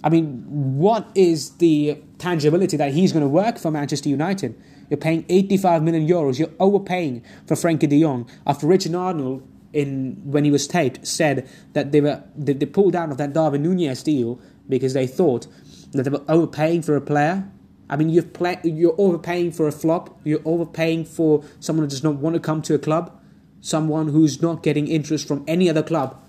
[0.05, 0.45] I mean,
[0.77, 4.55] what is the tangibility that he's going to work for Manchester United?
[4.91, 6.37] You're paying 85 million euros.
[6.37, 11.49] You're overpaying for Frenkie de Jong after Richard Arnold, in when he was taped, said
[11.71, 15.47] that they were they, they pulled out of that Darwin Nunez deal because they thought
[15.93, 17.49] that they were overpaying for a player.
[17.89, 20.19] I mean, you've play, you're overpaying for a flop.
[20.25, 23.17] You're overpaying for someone who does not want to come to a club,
[23.61, 26.21] someone who's not getting interest from any other club.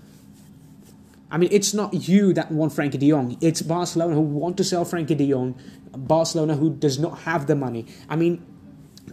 [1.29, 3.37] I mean, it's not you that want Frenkie de Jong.
[3.41, 5.59] It's Barcelona who want to sell Frenkie de Jong.
[5.91, 7.87] Barcelona who does not have the money.
[8.07, 8.45] I mean,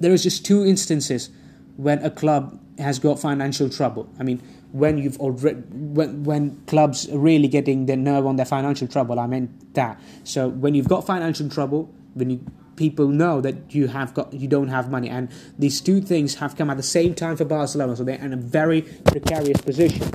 [0.00, 1.30] there is just two instances
[1.76, 4.08] when a club has got financial trouble.
[4.18, 8.46] I mean, when you've already when when clubs are really getting their nerve on their
[8.46, 9.18] financial trouble.
[9.18, 10.00] I meant that.
[10.24, 12.40] So when you've got financial trouble, when you
[12.76, 16.56] people know that you have got you don't have money, and these two things have
[16.56, 20.10] come at the same time for Barcelona, so they're in a very precarious position.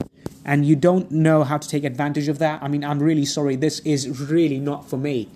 [0.47, 2.61] And you don't know how to take advantage of that.
[2.61, 3.55] I mean, I'm really sorry.
[3.55, 5.27] This is really not for me.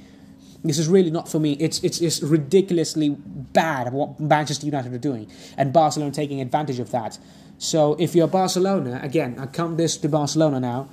[0.63, 1.53] This is really not for me.
[1.53, 3.17] It's, it's, it's ridiculously
[3.53, 7.17] bad what Manchester United are doing, and Barcelona taking advantage of that.
[7.57, 10.89] So if you're Barcelona, again, I come this to Barcelona now.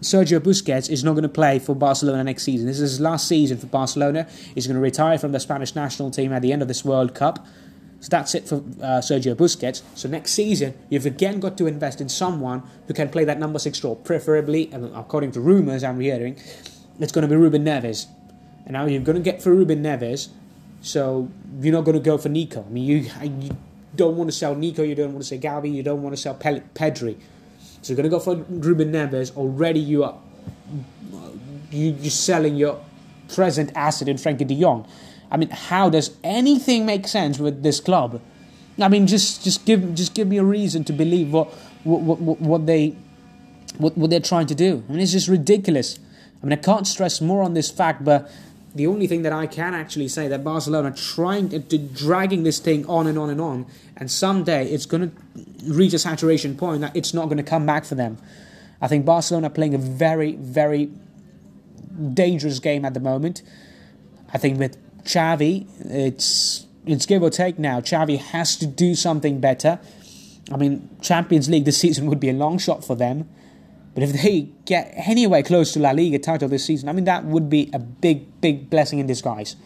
[0.00, 2.66] Sergio Busquets is not going to play for Barcelona next season.
[2.66, 4.28] This is his last season for Barcelona.
[4.54, 7.14] He's going to retire from the Spanish national team at the end of this World
[7.14, 7.44] Cup.
[8.00, 9.82] So that's it for uh, Sergio Busquets.
[9.96, 13.58] So next season, you've again got to invest in someone who can play that number
[13.58, 16.36] six role, preferably, and according to rumours I'm hearing,
[17.00, 18.06] it's going to be Ruben Neves.
[18.64, 20.28] And now you're going to get for Ruben Neves,
[20.80, 21.28] so
[21.60, 22.64] you're not going to go for Nico.
[22.64, 23.56] I mean, you, you
[23.96, 26.20] don't want to sell Nico, you don't want to sell Gavi, you don't want to
[26.20, 27.16] sell Pedri.
[27.82, 29.36] So you're going to go for Ruben Neves.
[29.36, 30.18] Already you are
[31.70, 32.82] you, you're selling your
[33.34, 34.86] present asset in Frenkie de Jong.
[35.30, 38.20] I mean, how does anything make sense with this club?
[38.80, 41.52] I mean, just just give just give me a reason to believe what
[41.84, 42.96] what what, what they
[43.76, 44.84] what, what they're trying to do.
[44.88, 45.98] I mean, it's just ridiculous.
[46.42, 48.30] I mean, I can't stress more on this fact, but
[48.78, 52.60] the only thing that I can actually say that Barcelona trying to, to dragging this
[52.60, 56.80] thing on and on and on, and someday it's going to reach a saturation point
[56.82, 58.18] that it's not going to come back for them.
[58.80, 60.90] I think Barcelona playing a very, very
[62.14, 63.42] dangerous game at the moment.
[64.32, 67.80] I think with Xavi, it's it's give or take now.
[67.80, 69.80] Xavi has to do something better.
[70.52, 73.28] I mean, Champions League this season would be a long shot for them.
[73.98, 77.24] But if they get anywhere close to La Liga title this season, I mean, that
[77.24, 79.56] would be a big, big blessing in disguise.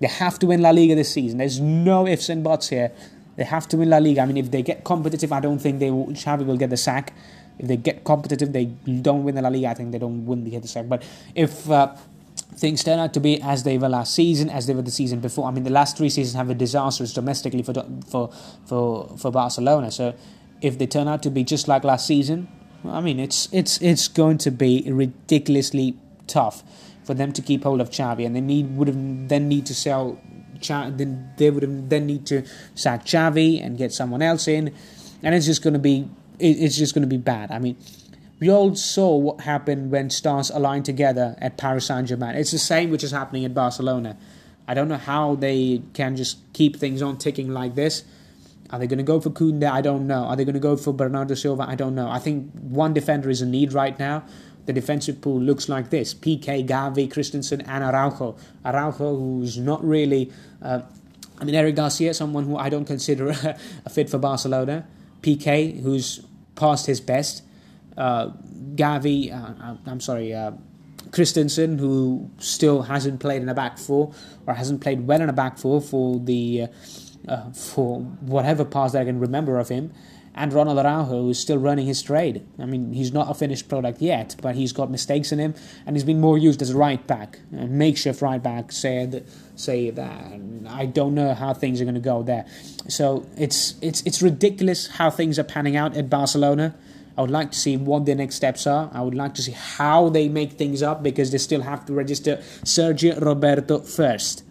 [0.00, 1.38] They have to win La Liga this season.
[1.38, 2.90] There's no ifs and buts here.
[3.36, 4.22] They have to win La Liga.
[4.22, 6.76] I mean, if they get competitive, I don't think they will, Xavi will get the
[6.76, 7.14] sack.
[7.60, 9.68] If they get competitive, they don't win the La Liga.
[9.68, 10.88] I think they don't win the, get the sack.
[10.88, 11.04] But
[11.36, 11.94] if uh,
[12.56, 15.20] things turn out to be as they were last season, as they were the season
[15.20, 17.74] before, I mean, the last three seasons have been disastrous domestically for
[18.08, 18.32] for
[18.66, 19.92] for for Barcelona.
[19.92, 20.16] So
[20.60, 22.48] if they turn out to be just like last season,
[22.84, 26.62] I mean, it's it's it's going to be ridiculously tough
[27.04, 29.74] for them to keep hold of Xavi, and they need would have then need to
[29.74, 30.18] sell.
[30.62, 34.74] Then they would have then need to sack Xavi and get someone else in,
[35.22, 37.50] and it's just going to be it's just going to be bad.
[37.50, 37.76] I mean,
[38.40, 42.34] we all saw what happened when stars aligned together at Paris Saint Germain.
[42.34, 44.16] It's the same which is happening at Barcelona.
[44.66, 48.04] I don't know how they can just keep things on ticking like this.
[48.70, 49.70] Are they going to go for Koundé?
[49.70, 50.24] I don't know.
[50.24, 51.64] Are they going to go for Bernardo Silva?
[51.68, 52.08] I don't know.
[52.08, 54.24] I think one defender is a need right now.
[54.66, 58.36] The defensive pool looks like this: Piqué, Gavi, Christensen, and Araujo.
[58.64, 60.30] Araujo, who's not really.
[60.62, 60.82] Uh,
[61.38, 63.30] I mean, Eric Garcia, someone who I don't consider
[63.84, 64.86] a fit for Barcelona.
[65.22, 67.42] Piqué, who's past his best.
[67.96, 68.30] Uh,
[68.74, 70.52] Gavi, uh, I'm sorry, uh,
[71.10, 74.12] Christensen, who still hasn't played in a back four
[74.46, 76.68] or hasn't played well in a back four for the
[77.30, 79.92] uh, for whatever past that I can remember of him.
[80.34, 82.46] And Ronald Araujo is still running his trade.
[82.58, 85.96] I mean, he's not a finished product yet, but he's got mistakes in him, and
[85.96, 88.70] he's been more used as a right back, a makeshift right back.
[88.70, 90.40] Said, say that.
[90.68, 92.46] I don't know how things are going to go there.
[92.88, 96.76] So it's it's it's ridiculous how things are panning out at Barcelona.
[97.18, 98.88] I would like to see what their next steps are.
[98.94, 101.92] I would like to see how they make things up because they still have to
[101.92, 104.44] register Sergio Roberto first.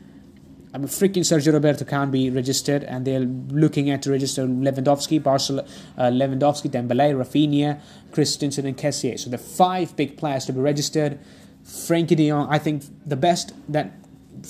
[0.72, 5.22] I mean, freaking Sergio Roberto can't be registered, and they're looking at to register Lewandowski,
[5.22, 7.80] Barcelona, uh, Lewandowski, Dembele, Raphinha,
[8.12, 9.20] Christensen, and Kessié.
[9.20, 11.20] So the five big players to be registered.
[11.66, 13.92] Frenkie De Jong, I think the best that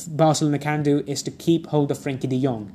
[0.09, 2.71] Barcelona can do is to keep hold of Frenkie De Jong.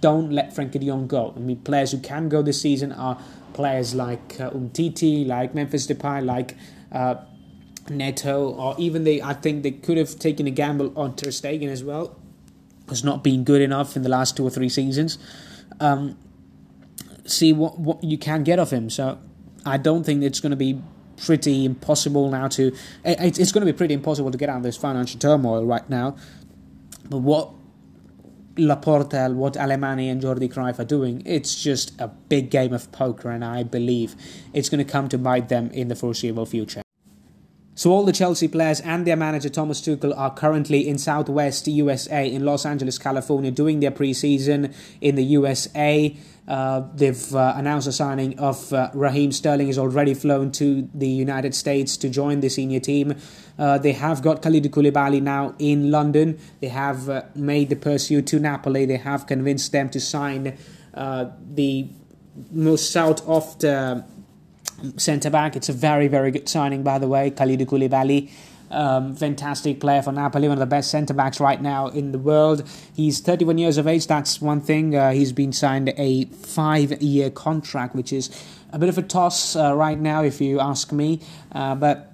[0.00, 1.32] Don't let Frenkie De Jong go.
[1.36, 3.18] I mean, players who can go this season are
[3.54, 6.56] players like uh, Umtiti, like Memphis Depay, like.
[6.92, 7.16] Uh,
[7.90, 11.68] Neto, or even they, I think they could have taken a gamble on Ter Stegen
[11.68, 12.16] as well
[12.88, 15.18] has not been good enough in the last two or three seasons.
[15.80, 16.18] Um,
[17.24, 18.90] see what what you can get of him.
[18.90, 19.18] So
[19.64, 20.80] I don't think it's going to be
[21.16, 22.72] pretty impossible now to.
[23.04, 26.16] It's going to be pretty impossible to get out of this financial turmoil right now.
[27.08, 27.50] But what
[28.56, 33.30] Laporta, what Alemany and Jordi Cruyff are doing, it's just a big game of poker,
[33.30, 34.14] and I believe
[34.52, 36.83] it's going to come to bite them in the foreseeable future.
[37.76, 42.30] So all the Chelsea players and their manager Thomas Tuchel are currently in Southwest USA
[42.30, 46.16] in Los Angeles, California, doing their preseason in the USA.
[46.46, 49.68] Uh, they've uh, announced the signing of uh, Raheem Sterling.
[49.68, 53.16] Is already flown to the United States to join the senior team.
[53.58, 56.38] Uh, they have got Kalidou Koulibaly now in London.
[56.60, 58.84] They have uh, made the pursuit to Napoli.
[58.84, 60.56] They have convinced them to sign
[60.92, 61.88] uh, the
[62.52, 64.04] most sought of the
[64.96, 65.56] centre back.
[65.56, 67.30] It's a very, very good signing, by the way.
[67.30, 68.30] Kalidou Koulibaly.
[68.70, 72.18] Um, fantastic player for Napoli, one of the best centre backs right now in the
[72.18, 72.68] world.
[72.94, 74.96] He's 31 years of age, that's one thing.
[74.96, 78.30] Uh, he's been signed a five year contract, which is
[78.72, 81.20] a bit of a toss uh, right now, if you ask me.
[81.52, 82.13] Uh, but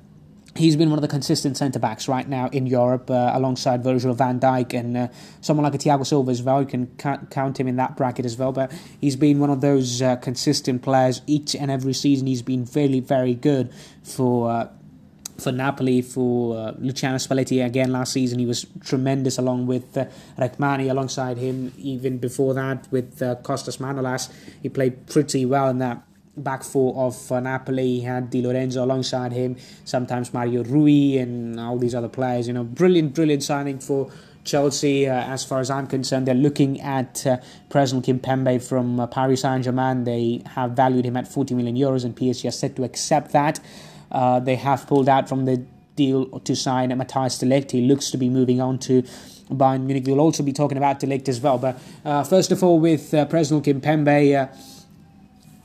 [0.57, 4.13] he's been one of the consistent centre backs right now in Europe, uh, alongside Virgil
[4.15, 5.09] van Dijk and uh,
[5.41, 6.61] someone like a Thiago Silva as well.
[6.61, 6.87] You can
[7.31, 8.53] count him in that bracket as well.
[8.53, 12.27] But he's been one of those uh, consistent players each and every season.
[12.27, 14.51] He's been very, very good for.
[14.51, 14.69] Uh,
[15.41, 20.05] for Napoli, for uh, Luciano Spalletti again last season, he was tremendous along with uh,
[20.37, 21.73] Rrahmani alongside him.
[21.79, 24.31] Even before that, with uh, Costas Manolas,
[24.63, 26.03] he played pretty well in that
[26.43, 27.99] back four of uh, Napoli.
[27.99, 32.47] He had Di Lorenzo alongside him, sometimes Mario Rui and all these other players.
[32.47, 34.11] You know, brilliant, brilliant signing for
[34.45, 35.09] Chelsea.
[35.09, 39.43] Uh, as far as I'm concerned, they're looking at uh, Presnel Kimpembe from uh, Paris
[39.43, 40.05] Saint Germain.
[40.05, 43.61] They have valued him at 40 million euros, and PSG are set to accept that.
[44.11, 45.65] Uh, they have pulled out from the
[45.97, 49.03] deal to sign Matthias de He looks to be moving on to
[49.51, 50.05] Bayern Munich.
[50.07, 51.59] We'll also be talking about de as well.
[51.59, 54.47] But uh, first of all, with uh, Presnel Kimpembe, uh,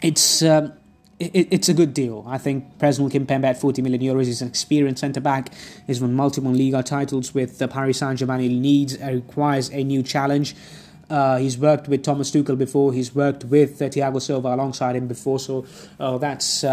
[0.06, 0.42] it's.
[0.42, 0.74] Um,
[1.18, 2.26] it, it's a good deal.
[2.28, 5.50] I think Presnel Kimpembe at 40 million euros is an experienced centre back.
[5.88, 8.42] He's won multiple Liga titles with the Paris Saint Germain.
[8.42, 10.58] He needs, uh, requires a new challenge.
[11.10, 12.92] Uh, he's worked with Thomas Tuchel before.
[12.92, 15.40] He's worked with uh, Thiago Silva alongside him before.
[15.40, 15.66] So
[16.02, 16.66] uh, that's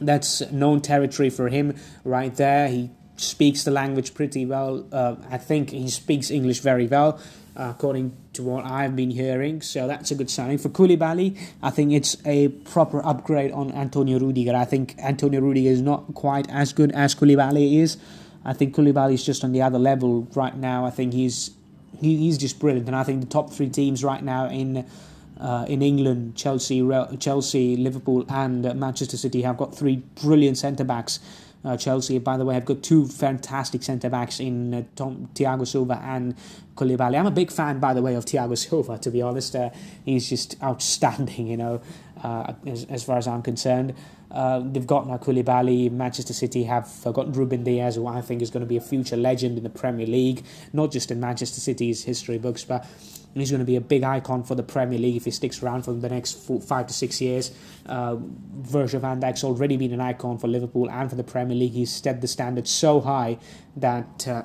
[0.00, 2.68] that's known territory for him right there.
[2.68, 4.84] He speaks the language pretty well.
[4.92, 7.20] Uh, I think he speaks English very well,
[7.54, 9.60] according to what I've been hearing.
[9.60, 10.58] So that's a good signing.
[10.58, 14.54] For Koulibaly, I think it's a proper upgrade on Antonio Rudiger.
[14.54, 17.98] I think Antonio Rudiger is not quite as good as Koulibaly is.
[18.44, 20.84] I think Koulibaly is just on the other level right now.
[20.84, 21.50] I think he's
[22.00, 24.84] he, he's just brilliant, and I think the top three teams right now in
[25.38, 26.88] uh, in England, Chelsea,
[27.18, 31.20] Chelsea, Liverpool, and Manchester City have got three brilliant centre backs.
[31.64, 35.66] Uh, Chelsea, by the way, have got two fantastic centre backs in uh, Tom, Thiago
[35.66, 36.34] Silva and
[36.76, 37.16] Koulibaly.
[37.16, 38.98] I'm a big fan, by the way, of Thiago Silva.
[38.98, 39.70] To be honest, uh,
[40.04, 41.46] he's just outstanding.
[41.46, 41.82] You know,
[42.22, 43.94] uh, as, as far as I'm concerned.
[44.32, 45.90] Uh, they've got now Koulibaly.
[45.90, 49.16] Manchester City have got Ruben Dias, who I think is going to be a future
[49.16, 52.86] legend in the Premier League, not just in Manchester City's history books, but
[53.34, 55.82] he's going to be a big icon for the Premier League if he sticks around
[55.82, 57.52] for the next four, five to six years.
[57.86, 58.16] Uh,
[58.60, 61.72] Virgil van Dijk's already been an icon for Liverpool and for the Premier League.
[61.72, 63.38] He's set the standard so high
[63.76, 64.42] that uh,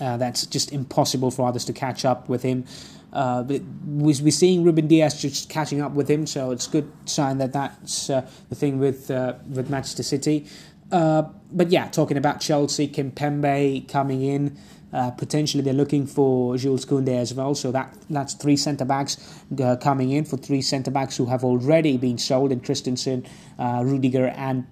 [0.00, 2.64] uh, that's just impossible for others to catch up with him.
[3.16, 3.42] Uh,
[3.86, 7.54] we're seeing Ruben Dias just catching up with him, so it's a good sign that
[7.54, 10.46] that's uh, the thing with uh, with Manchester City.
[10.92, 14.58] Uh, but yeah, talking about Chelsea, Kimpembe coming in.
[14.92, 17.54] Uh, potentially, they're looking for Jules Koundé as well.
[17.54, 19.16] So that that's three centre backs
[19.58, 23.26] uh, coming in for three centre backs who have already been sold in Christensen,
[23.58, 24.66] Rudiger, and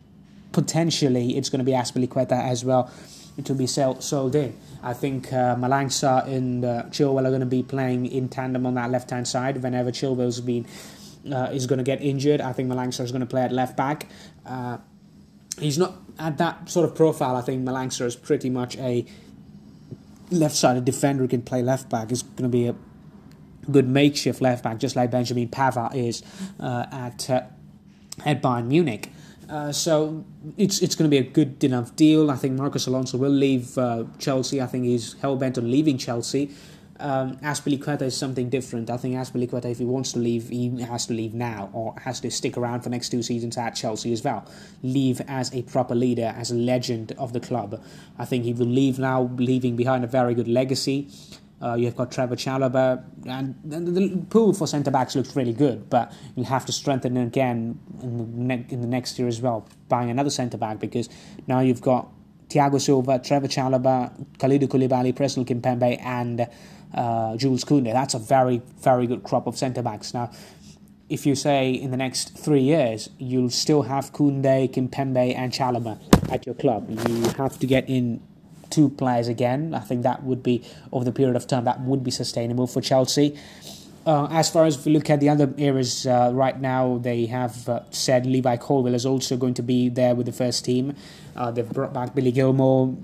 [0.53, 2.91] potentially it's going to be Azpilicueta as well
[3.43, 4.55] to be sold in.
[4.85, 8.67] I think uh, Malang Sarr and uh, Chilwell are going to be playing in tandem
[8.67, 10.67] on that left hand side whenever Chilwell's been
[11.33, 12.43] uh, is going to get injured.
[12.43, 14.07] I think Malang Sarr is going to play at left back.
[14.45, 14.77] Uh,
[15.59, 17.35] he's not at that sort of profile.
[17.35, 19.07] I think Malang Sarr is pretty much a
[20.31, 22.11] left-sided defender who can play left back.
[22.11, 22.75] He's going to be a
[23.71, 26.23] good makeshift left back, just like Benjamin Pavard is
[26.61, 27.43] uh, at uh,
[28.25, 29.11] at Bayern Munich.
[29.55, 30.25] Uh, so
[30.57, 32.29] it's it's going to be a good enough deal.
[32.29, 34.61] I think Marcos Alonso will leave uh, Chelsea.
[34.61, 36.51] I think he's hell bent on leaving Chelsea.
[36.99, 38.91] Um, Azpilicueta is something different.
[38.91, 42.19] I think Azpilicueta, if he wants to leave, he has to leave now or has
[42.21, 44.45] to stick around for next two seasons at Chelsea as well.
[44.83, 47.81] Leave as a proper leader, as a legend of the club.
[48.19, 51.09] I think he will leave now, leaving behind a very good legacy.
[51.65, 56.13] Uh, you've got Trevor Chalobah, and the pool for centre backs looks really good, but
[56.37, 59.67] you'll have to strengthen it again in the, ne- in the next year as well,
[59.89, 61.09] buying another centre back because
[61.47, 62.13] now you've got
[62.49, 66.47] Thiago Silva, Trevor Chalobah, Kalidou Koulibaly, Presnel Kimpembe, and
[66.93, 67.95] uh, Jules Koundé.
[67.95, 70.13] That's a very, very good crop of centre backs.
[70.13, 70.31] Now,
[71.09, 75.99] if you say in the next three years, you'll still have Koundé, Kimpembe, and Chalobah
[76.31, 76.91] at your club.
[77.09, 78.23] You have to get in
[78.75, 79.61] two players again.
[79.75, 80.57] I think that would be,
[80.93, 83.29] over the period of time, that would be sustainable for Chelsea.
[84.07, 87.69] Uh, as far as we look at the other areas uh, right now, they have
[87.69, 90.95] uh, said Levi Colwill is also going to be there with the first team.
[91.37, 92.95] Uh, they've brought back Billy Gilmour.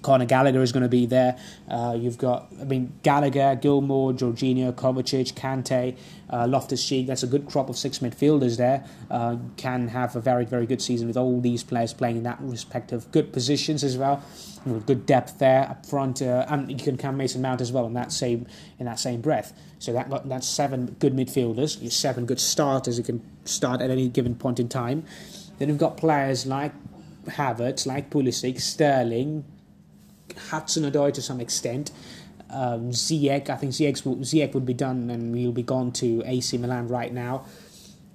[0.00, 1.38] Conor Gallagher is going to be there.
[1.68, 5.96] Uh, you've got, I mean, Gallagher, Gilmour, Jorginho, Kovacic, Kante,
[6.30, 7.06] uh, Loftus Cheek.
[7.06, 8.84] That's a good crop of six midfielders there.
[9.10, 12.38] Uh, can have a very, very good season with all these players playing in that
[12.40, 14.22] respective good positions as well.
[14.64, 17.84] With good depth there up front, uh, and you can count Mason Mount as well
[17.84, 18.46] in that same
[18.78, 19.52] in that same breath.
[19.80, 24.36] So that that's seven good midfielders, seven good starters who can start at any given
[24.36, 25.04] point in time.
[25.58, 26.72] Then you've got players like
[27.26, 29.44] Havertz, like Pulisic, Sterling,
[30.38, 31.90] Hudson Odoi to some extent.
[32.50, 36.58] Um, Ziyech, I think Ziyech, Ziyech would be done and he'll be gone to AC
[36.58, 37.46] Milan right now.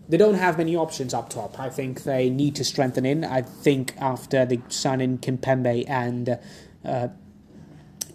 [0.09, 1.59] They don't have many options up top.
[1.59, 3.25] I think they need to strengthen in.
[3.25, 6.39] I think after they sign in Kimpembe and
[6.85, 7.09] uh,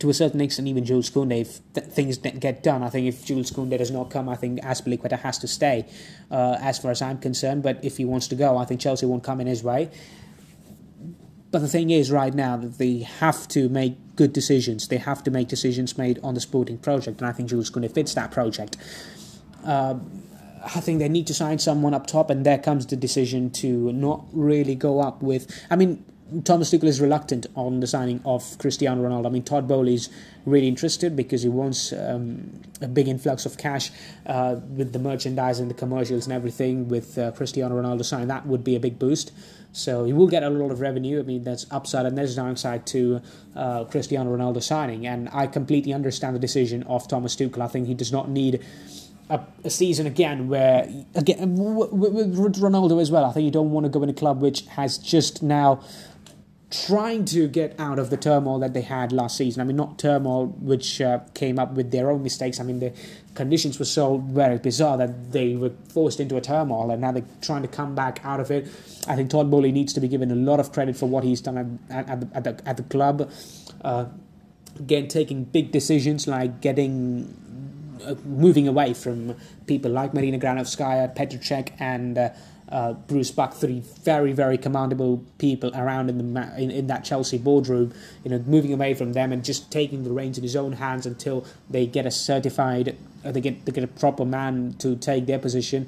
[0.02, 3.24] to a certain extent even Jules Koundé, if th- things get done, I think if
[3.24, 5.86] Jules Koundé does not come, I think Azpilicueta has to stay
[6.28, 7.62] uh, as far as I'm concerned.
[7.62, 9.90] But if he wants to go, I think Chelsea won't come in his way.
[11.52, 14.88] But the thing is, right now, that they have to make good decisions.
[14.88, 17.92] They have to make decisions made on the sporting project, and I think Jules Koundé
[17.92, 18.78] fits that project.
[19.64, 19.96] Uh,
[20.64, 23.92] I think they need to sign someone up top, and there comes the decision to
[23.92, 25.46] not really go up with.
[25.70, 26.04] I mean,
[26.44, 29.26] Thomas Tuchel is reluctant on the signing of Cristiano Ronaldo.
[29.26, 30.08] I mean, Todd Boehly is
[30.46, 33.90] really interested because he wants um, a big influx of cash
[34.26, 36.88] uh, with the merchandise and the commercials and everything.
[36.88, 39.32] With uh, Cristiano Ronaldo signing, that would be a big boost.
[39.72, 41.18] So he will get a lot of revenue.
[41.18, 43.22] I mean, there's upside and there's downside to
[43.56, 45.06] uh, Cristiano Ronaldo signing.
[45.06, 47.60] And I completely understand the decision of Thomas Tuchel.
[47.62, 48.62] I think he does not need
[49.30, 50.82] a, a season again where
[51.14, 53.24] again with Ronaldo as well.
[53.24, 55.82] I think you don't want to go in a club which has just now
[56.72, 59.60] trying to get out of the turmoil that they had last season.
[59.60, 62.58] I mean, not turmoil which uh, came up with their own mistakes.
[62.58, 62.92] I mean, the
[63.34, 67.24] conditions were so very bizarre that they were forced into a turmoil, and now they're
[67.42, 68.66] trying to come back out of it.
[69.06, 71.42] I think Todd Boehly needs to be given a lot of credit for what he's
[71.42, 73.30] done at, at, the, at, the, at the club.
[73.82, 74.06] Uh,
[74.78, 77.36] again, taking big decisions like getting
[78.06, 82.18] uh, moving away from people like Marina Granovskaya, Petr Cech, and
[82.72, 87.36] uh, Bruce Buck, three very, very commendable people around in the in, in that Chelsea
[87.36, 87.92] boardroom.
[88.24, 91.04] You know, moving away from them and just taking the reins in his own hands
[91.04, 95.26] until they get a certified, uh, they get they get a proper man to take
[95.26, 95.86] their position.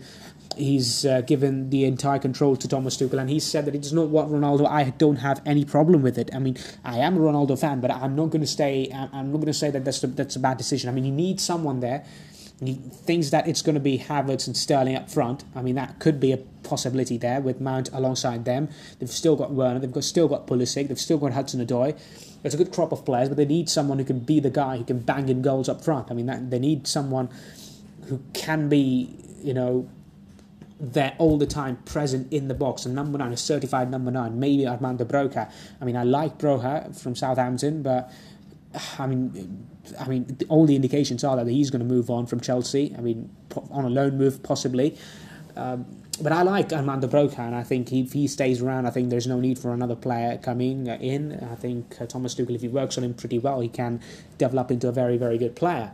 [0.57, 3.93] He's uh, given the entire control to Thomas Tuchel, and he said that he does
[3.93, 4.68] not want Ronaldo.
[4.68, 6.30] I don't have any problem with it.
[6.32, 8.93] I mean, I am a Ronaldo fan, but I'm not going to stay.
[8.93, 10.91] I'm not going to say that that's that's a bad decision.
[10.91, 12.05] I mean, you need someone there
[12.61, 15.45] he thinks that it's going to be Havertz and Sterling up front.
[15.55, 18.69] I mean, that could be a possibility there with Mount alongside them.
[18.99, 21.99] They've still got Werner, they've got still got Pulisic, they've still got Hudson Odoi.
[22.45, 24.77] It's a good crop of players, but they need someone who can be the guy
[24.77, 26.11] who can bang in goals up front.
[26.11, 27.29] I mean, that, they need someone
[28.07, 29.89] who can be, you know,
[30.79, 32.85] there all the time, present in the box.
[32.85, 35.51] And number nine, a certified number nine, maybe Armando Broja.
[35.81, 38.13] I mean, I like Broja from Southampton, but
[38.99, 39.68] I mean,
[39.99, 42.95] I mean, all the indications are that he's going to move on from Chelsea.
[42.97, 43.35] I mean,
[43.70, 44.99] on a loan move possibly.
[45.57, 45.87] Um,
[46.22, 47.09] but I like Armando
[47.39, 50.39] and I think if he stays around, I think there's no need for another player
[50.39, 51.33] coming in.
[51.51, 54.01] I think uh, Thomas Tuchel, if he works on him pretty well, he can
[54.39, 55.93] develop into a very, very good player.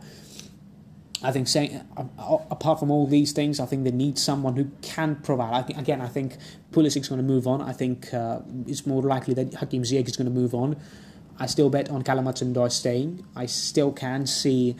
[1.23, 4.71] I think saying uh, apart from all these things, I think they need someone who
[4.81, 5.53] can provide.
[5.53, 6.37] I think again, I think
[6.71, 7.61] Pulisic's going to move on.
[7.61, 10.77] I think uh, it's more likely that Hakim Ziyech is going to move on.
[11.41, 13.25] I still bet on Callum Hudson staying.
[13.35, 14.75] I still can see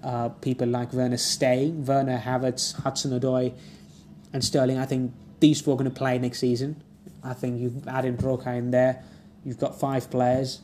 [0.00, 1.86] uh, people like Werner staying.
[1.86, 3.52] Werner, Havertz, Hudson Odoi,
[4.32, 4.78] and Sterling.
[4.78, 6.80] I think these four are going to play next season.
[7.24, 9.02] I think you've added Broja in there.
[9.44, 10.60] You've got five players.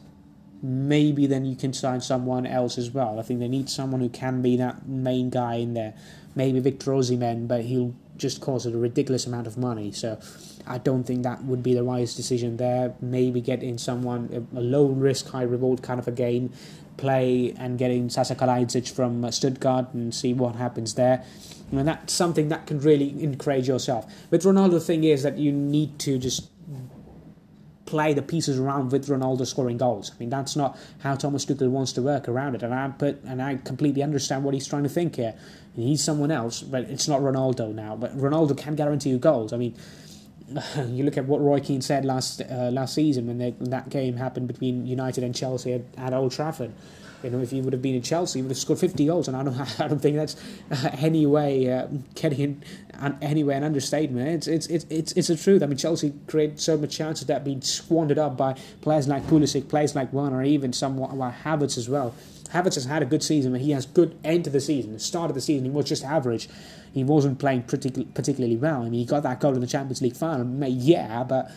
[0.62, 3.18] Maybe then you can sign someone else as well.
[3.18, 5.94] I think they need someone who can be that main guy in there.
[6.36, 9.90] Maybe Victor Osimhen, but he'll just cost a ridiculous amount of money.
[9.90, 10.20] So
[10.66, 12.94] I don't think that would be the wise decision there.
[13.00, 16.52] Maybe get in someone a, low risk, high reward kind of a game,
[16.96, 21.24] play and get in Sasa Kalajdzic from uh, Stuttgart and see what happens there.
[21.72, 24.12] Mean, that's something that can really encourage yourself.
[24.30, 26.48] With Ronaldo, the thing is that you need to just
[27.86, 30.12] play the pieces around with Ronaldo scoring goals.
[30.14, 33.22] I mean, that's not how Thomas Tuchel wants to work around it, and I put
[33.24, 35.34] and I completely understand what he's trying to think here.
[35.76, 37.94] He's someone else, but it's not Ronaldo now.
[37.96, 39.52] But Ronaldo can guarantee you goals.
[39.52, 39.76] I mean,
[40.88, 44.16] you look at what Roy Keane said last uh, last season when, they, that game
[44.16, 46.72] happened between United and Chelsea at, at, Old Trafford.
[47.22, 49.28] You know, if he would have been in Chelsea, he would have scored 50 goals,
[49.28, 50.36] and I don't, I don't think that's
[50.70, 52.64] uh, any way uh, getting in,
[53.20, 54.28] anyway an understatement.
[54.28, 55.62] It's, it's it's it's it's the truth.
[55.62, 59.68] I mean, Chelsea create so much chances that being squandered up by players like Pulisic,
[59.68, 62.14] players like Werner, even some like Havertz as well.
[62.52, 64.92] Havertz has had a good season, but he has good end to the season.
[64.92, 66.48] The start of the season, he was just average.
[66.92, 68.80] He wasn't playing partic- particularly well.
[68.80, 71.52] I mean, he got that goal in the Champions League final, yeah, but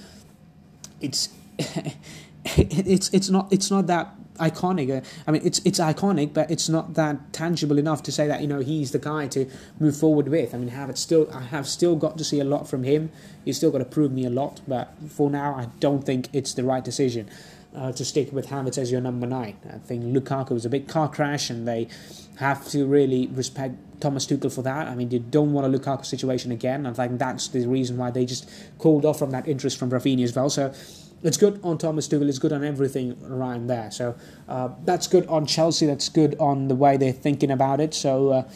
[1.01, 1.29] it's
[2.57, 5.05] it's it's not it's not that iconic.
[5.27, 8.47] I mean, it's it's iconic, but it's not that tangible enough to say that you
[8.47, 10.53] know he's the guy to move forward with.
[10.53, 13.11] I mean, have it still I have still got to see a lot from him.
[13.45, 16.53] He's still got to prove me a lot, but for now, I don't think it's
[16.53, 17.29] the right decision
[17.75, 19.57] uh, to stick with Havertz as your number nine.
[19.71, 21.87] I think Lukaku was a big car crash, and they
[22.37, 24.87] have to really respect Thomas Tuchel for that.
[24.87, 26.85] I mean, they don't want a Lukaku situation again.
[26.85, 30.23] I think that's the reason why they just called off from that interest from Raphinha
[30.23, 30.49] as well.
[30.49, 30.73] So
[31.23, 32.27] it's good on Thomas Tuchel.
[32.29, 33.89] It's good on everything around there.
[33.91, 34.15] So
[34.47, 35.85] uh, that's good on Chelsea.
[35.85, 37.93] That's good on the way they're thinking about it.
[37.93, 38.29] So.
[38.29, 38.49] Uh,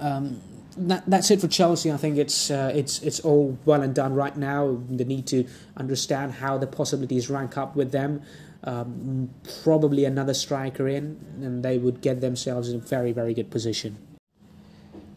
[0.00, 0.40] um,
[0.76, 1.90] that, that's it for Chelsea.
[1.90, 4.78] I think it's uh, it's it's all well and done right now.
[4.88, 5.44] They need to
[5.76, 8.22] understand how the possibilities rank up with them.
[8.64, 9.30] Um,
[9.62, 13.98] probably another striker in, and they would get themselves in a very very good position.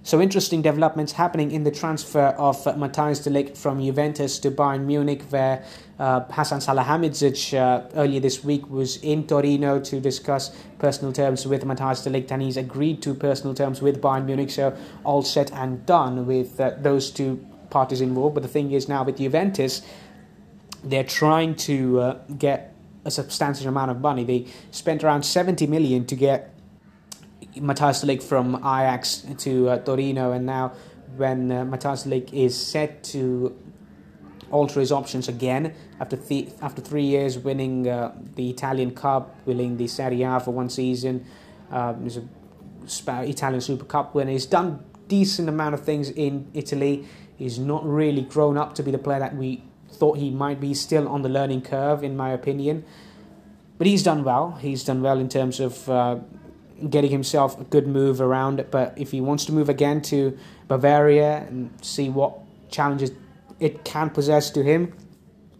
[0.04, 4.50] So interesting developments happening in the transfer of uh, Matthijs de Ligt from Juventus to
[4.50, 5.64] Bayern Munich, where
[6.00, 11.64] uh, Hasan Salihamidzic uh, earlier this week was in Torino to discuss personal terms with
[11.64, 14.50] Matthijs de Ligt, and he's agreed to personal terms with Bayern Munich.
[14.50, 18.34] So all set and done with uh, those two parties involved.
[18.34, 19.84] But the thing is now with Juventus,
[20.84, 22.74] they're trying to uh, get
[23.06, 24.24] a substantial amount of money.
[24.24, 26.51] They spent around 70 million to get
[27.56, 30.74] Matthijs de from Ajax to uh, Torino, and now
[31.18, 33.58] when uh, Matthijs de is set to
[34.52, 39.78] alter his options again after th- after three years winning uh, the Italian Cup, winning
[39.78, 41.26] the Serie A for one season.
[41.72, 42.28] Um, he's a
[43.24, 44.32] Italian Super Cup winner.
[44.32, 47.06] He's done decent amount of things in Italy.
[47.38, 50.74] He's not really grown up to be the player that we thought he might be.
[50.74, 52.84] Still on the learning curve, in my opinion.
[53.78, 54.52] But he's done well.
[54.62, 56.20] He's done well in terms of uh,
[56.90, 58.60] getting himself a good move around.
[58.60, 63.12] It but if he wants to move again to Bavaria and see what challenges
[63.60, 64.94] it can possess to him,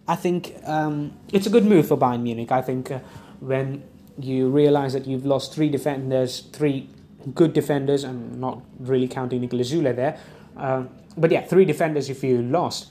[0.08, 2.52] I think um, it's a good move for Bayern Munich.
[2.52, 3.00] I think uh,
[3.40, 3.84] when
[4.20, 6.90] you realize that you've lost three defenders, three
[7.34, 10.20] good defenders, and not really counting Niklas Süle there,
[10.58, 10.84] uh,
[11.18, 12.90] but yeah, three defenders if you lost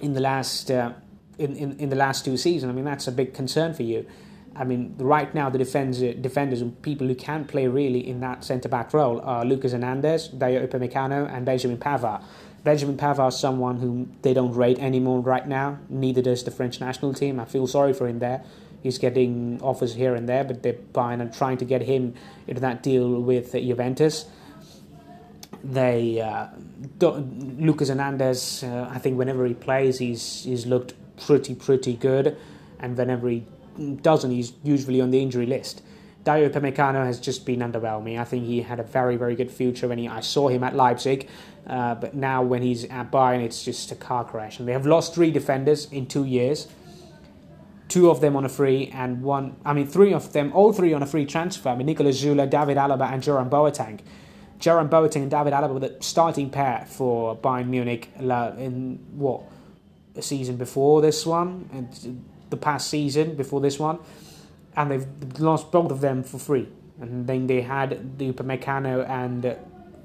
[0.00, 0.92] in the last uh,
[1.38, 2.70] in, in, in the last two seasons.
[2.70, 4.06] I mean, that's a big concern for you.
[4.54, 8.44] I mean, right now the defense, defenders and people who can play really in that
[8.44, 12.22] centre back role are Lucas Hernandez, Dayot Upamecano, and Benjamin Pavard.
[12.64, 15.78] Benjamin Pavard is someone whom they don't rate anymore right now.
[15.88, 17.40] Neither does the French national team.
[17.40, 18.44] I feel sorry for him there.
[18.82, 22.14] He's getting offers here and there, but they're buying and trying to get him
[22.46, 24.26] into that deal with Juventus.
[25.64, 26.48] They uh,
[27.00, 28.64] Lucas Hernandez.
[28.64, 30.94] Uh, I think whenever he plays, he's he's looked
[31.24, 32.36] pretty pretty good,
[32.80, 33.44] and whenever he
[34.02, 35.82] doesn't, he's usually on the injury list.
[36.24, 38.18] Dayot Upamecano has just been underwhelming.
[38.18, 40.76] I think he had a very, very good future when he, I saw him at
[40.76, 41.28] Leipzig,
[41.66, 44.58] uh, but now when he's at Bayern, it's just a car crash.
[44.58, 46.68] And they have lost three defenders in two years,
[47.88, 50.92] two of them on a free, and one, I mean, three of them, all three
[50.92, 51.70] on a free transfer.
[51.70, 53.98] I mean, Niklas Süle, David Alaba, and Jerome Boateng.
[54.60, 59.42] Jerome Boateng and David Alaba were the starting pair for Bayern Munich in what,
[60.14, 63.98] a season before this one, and the past season before this one
[64.76, 65.06] and they've
[65.38, 66.68] lost both of them for free.
[67.00, 69.56] And then they had the Upamecano and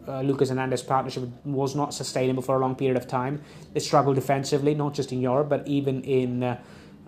[0.08, 3.41] uh, Lucas Hernandez partnership was not sustainable for a long period of time.
[3.74, 6.60] They struggled defensively, not just in Europe, but even in uh,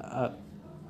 [0.01, 0.31] uh,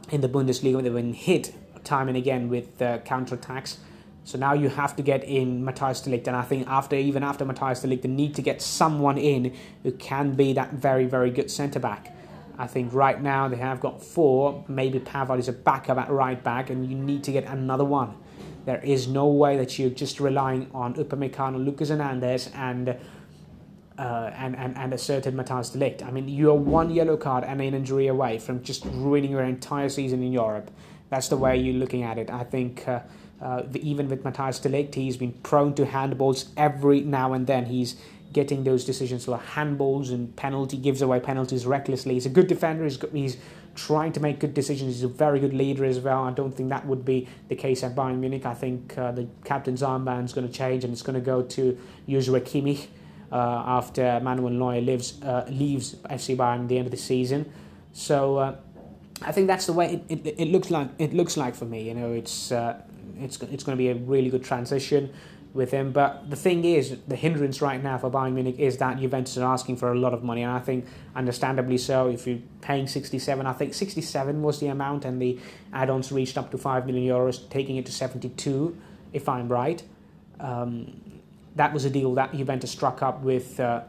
[0.10, 0.82] in the Bundesliga.
[0.82, 3.78] They've been hit time and again with uh, counter attacks.
[4.24, 7.24] So now you have to get in Matthijs de Ligt, and I think after even
[7.24, 11.06] after Matthijs de Ligt, they need to get someone in who can be that very
[11.06, 12.16] very good centre back.
[12.60, 14.66] I think right now they have got four.
[14.68, 18.16] Maybe Pavard is a backup at right back, and you need to get another one.
[18.66, 22.97] There is no way that you're just relying on Upamecano, Lucas Hernandez, and
[23.97, 26.05] uh, and, and, and a certain Matthijs de Ligt.
[26.05, 29.89] I mean, you're one yellow card and an injury away from just ruining your entire
[29.89, 30.72] season in Europe.
[31.10, 32.30] That's the way you're looking at it.
[32.30, 33.01] I think uh,
[33.41, 37.66] uh, even with Matthijs de Ligt, he's been prone to handballs every now and then.
[37.66, 37.95] He's
[38.32, 42.13] getting those decisions like handballs and penalty, gives away penalties recklessly.
[42.13, 42.84] He's a good defender.
[42.84, 43.38] He's, he's
[43.75, 44.95] trying to make good decisions.
[44.95, 46.23] He's a very good leader as well.
[46.23, 48.45] I don't think that would be the case at Bayern Munich.
[48.45, 51.41] I think uh, the captain's armband is going to change and it's going to go
[51.41, 51.77] to
[52.07, 52.88] Joshua Kimmich
[53.32, 57.51] uh, after Manuel Neuer lives, uh, leaves FC Bayern at the end of the season.
[57.93, 58.55] So uh,
[59.21, 60.89] I think that's the way it, it, it, looks like.
[60.99, 61.88] It looks like for me.
[61.88, 62.82] You know, it's uh,
[63.17, 65.11] it's it's going to be a really good transition
[65.54, 65.91] with him.
[65.91, 69.52] But the thing is, the hindrance right now for Bayern Munich is that Juventus are
[69.52, 70.86] asking for a lot of money, and I think
[71.16, 72.08] understandably so.
[72.08, 75.39] If you're paying 67, I think 67 was the amount, and the
[75.74, 78.78] add-ons reached up to 5 million euros, taking it to 72,
[79.14, 79.82] if I'm right.
[80.39, 81.02] Um,
[81.56, 83.82] that was a deal that Juventus struck up with uh,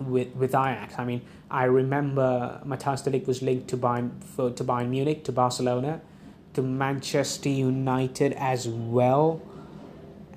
[0.00, 0.94] with with Ajax.
[0.98, 5.24] I mean, I remember Matthijs de Ligt was linked to Bayern for, to Bayern Munich,
[5.24, 6.00] to Barcelona,
[6.54, 9.42] to Manchester United as well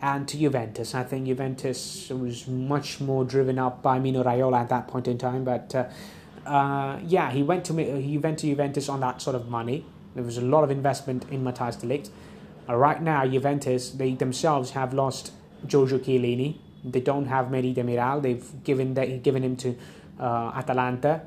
[0.02, 0.96] and to Juventus.
[0.96, 5.18] I think Juventus was much more driven up by Mino Raiola at that point in
[5.18, 5.44] time.
[5.44, 9.50] But uh, uh, yeah, he went to he went to Juventus on that sort of
[9.50, 9.86] money.
[10.16, 12.10] There was a lot of investment in Matthijs de Ligt.
[12.68, 15.34] Uh, right now, Juventus they themselves have lost
[15.66, 16.58] Giorgio Chiellini.
[16.84, 18.22] They don't have Merih Demiral.
[18.22, 19.76] They've given they given him to
[20.20, 21.22] uh, Atalanta.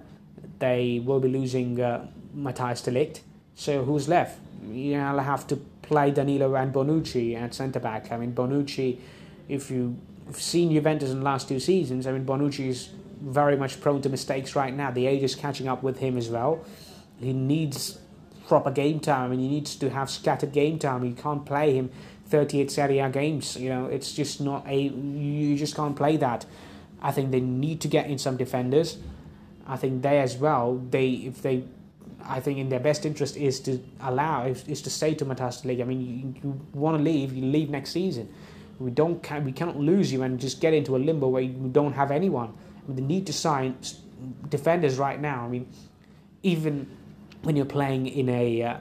[0.58, 2.06] They will be losing uh,
[2.36, 3.20] Matthijs de
[3.54, 4.38] So who's left?
[4.70, 8.10] You'll have to play Danilo and Bonucci at centre back.
[8.10, 8.98] I mean, Bonucci,
[9.48, 9.96] if you've
[10.32, 14.08] seen Juventus in the last two seasons, I mean, Bonucci is very much prone to
[14.08, 14.90] mistakes right now.
[14.90, 16.64] The age is catching up with him as well.
[17.20, 17.98] He needs
[18.48, 21.04] proper game time and he needs to have scattered game time.
[21.04, 21.90] You can't play him
[22.26, 23.56] 38 Serie A games.
[23.56, 24.76] You know, it's just not a.
[24.76, 26.46] You just can't play that.
[27.00, 28.98] I think they need to get in some defenders.
[29.66, 30.80] I think they as well.
[30.90, 31.64] They if they
[32.26, 35.80] I think in their best interest is to allow is, to say to Matthijs League,
[35.80, 38.32] I mean, you, you want to leave, you leave next season.
[38.78, 41.68] We don't can, we cannot lose you and just get into a limbo where you
[41.70, 42.52] don't have anyone.
[42.84, 43.76] I mean, the need to sign
[44.48, 45.44] defenders right now.
[45.44, 45.68] I mean,
[46.42, 46.88] even
[47.42, 48.76] when you're playing in a uh,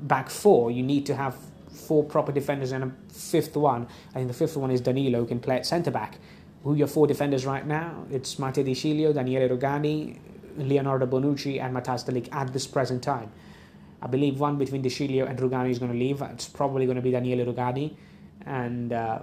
[0.00, 1.36] back four, you need to have
[1.68, 3.86] four proper defenders and a fifth one.
[4.10, 6.18] I think the fifth one is Danilo, who can play at centre back.
[6.62, 8.06] Who your four defenders right now?
[8.10, 10.18] It's Matteo De Sciglio, Daniele Rugani,
[10.56, 13.30] Leonardo Bonucci, and Matthijs de Ligt at this present time.
[14.02, 16.20] I believe one between De Sciglio and Rugani is going to leave.
[16.20, 17.94] It's probably going to be Daniele Rugani.
[18.44, 19.20] And uh,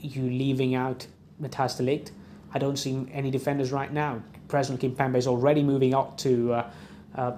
[0.00, 1.06] you leaving out
[1.40, 2.10] Matthijs de Ligt.
[2.54, 4.22] I don't see any defenders right now.
[4.48, 6.70] Presnel Kimpembe is already moving up to, uh,
[7.14, 7.32] uh,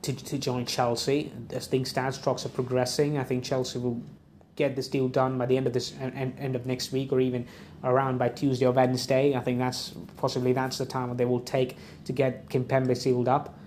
[0.00, 1.30] to to join Chelsea.
[1.50, 3.18] As things stand, talks are progressing.
[3.18, 4.00] I think Chelsea will
[4.56, 7.20] get this deal done by the end of this end, end of next week, or
[7.20, 7.46] even
[7.82, 9.34] around by Tuesday or Wednesday.
[9.34, 13.58] I think that's possibly that's the time they will take to get Kimpembe sealed up.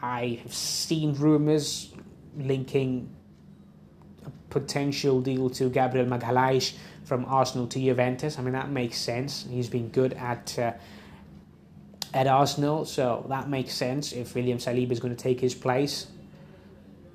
[0.00, 1.92] I have seen rumours
[2.36, 3.08] linking
[4.24, 6.74] a potential deal to Gabriel Magalhaes
[7.04, 8.38] from Arsenal to Juventus.
[8.38, 9.46] I mean that makes sense.
[9.50, 10.72] He's been good at uh,
[12.14, 14.12] at Arsenal, so that makes sense.
[14.12, 16.06] If William Saliba is going to take his place,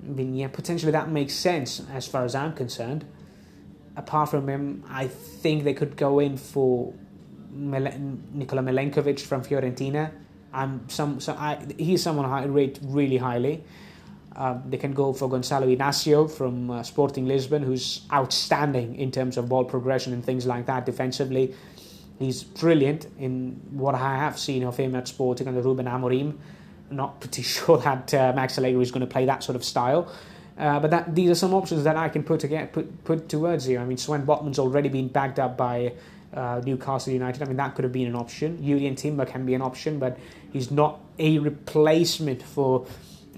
[0.06, 3.06] I mean yeah, potentially that makes sense as far as I'm concerned.
[3.96, 6.94] Apart from him, I think they could go in for
[7.52, 7.94] Mel-
[8.34, 10.12] Nikola Milenkovic from Fiorentina.
[10.52, 13.64] I'm some, so I, he's someone I rate really highly.
[14.36, 19.38] Uh, they can go for Gonzalo Inacio from uh, Sporting Lisbon, who's outstanding in terms
[19.38, 21.54] of ball progression and things like that defensively.
[22.18, 26.38] He's brilliant in what I have seen of him at Sporting under Ruben Amorim.
[26.90, 30.12] Not pretty sure that uh, Max Allegri is going to play that sort of style.
[30.58, 33.66] Uh, but that these are some options that I can put again, put put towards
[33.66, 33.80] here.
[33.80, 35.94] I mean, Sven Botman's already been backed up by
[36.34, 37.42] uh, Newcastle United.
[37.42, 38.58] I mean, that could have been an option.
[38.60, 40.18] Jurrien Timber can be an option, but
[40.52, 42.86] he's not a replacement for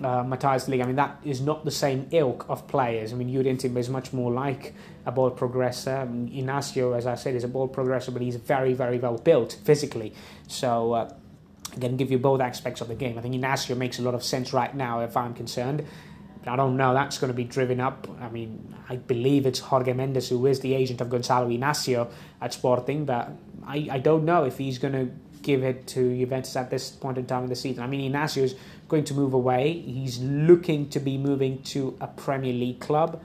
[0.04, 0.82] uh, Matthias League.
[0.82, 3.14] I mean, that is not the same ilk of players.
[3.14, 4.74] I mean, Jurrien Timber is much more like
[5.06, 6.02] a ball progressor.
[6.02, 9.18] I mean, Inacio, as I said, is a ball progressor, but he's very, very well
[9.18, 10.14] built physically.
[10.48, 11.14] So, uh,
[11.82, 13.18] can give you both aspects of the game.
[13.18, 15.86] I think Inacio makes a lot of sense right now, if I'm concerned.
[16.44, 16.94] But I don't know.
[16.94, 18.08] That's going to be driven up.
[18.22, 22.10] I mean, I believe it's Jorge Mendes who is the agent of Gonzalo Inacio
[22.42, 23.32] at Sporting, but
[23.66, 25.12] I, I don't know if he's going to
[25.42, 27.84] give it to Juventus at this point in time in the season.
[27.84, 28.56] I mean, Inacio is
[28.88, 29.74] going to move away.
[29.74, 33.22] He's looking to be moving to a Premier League club.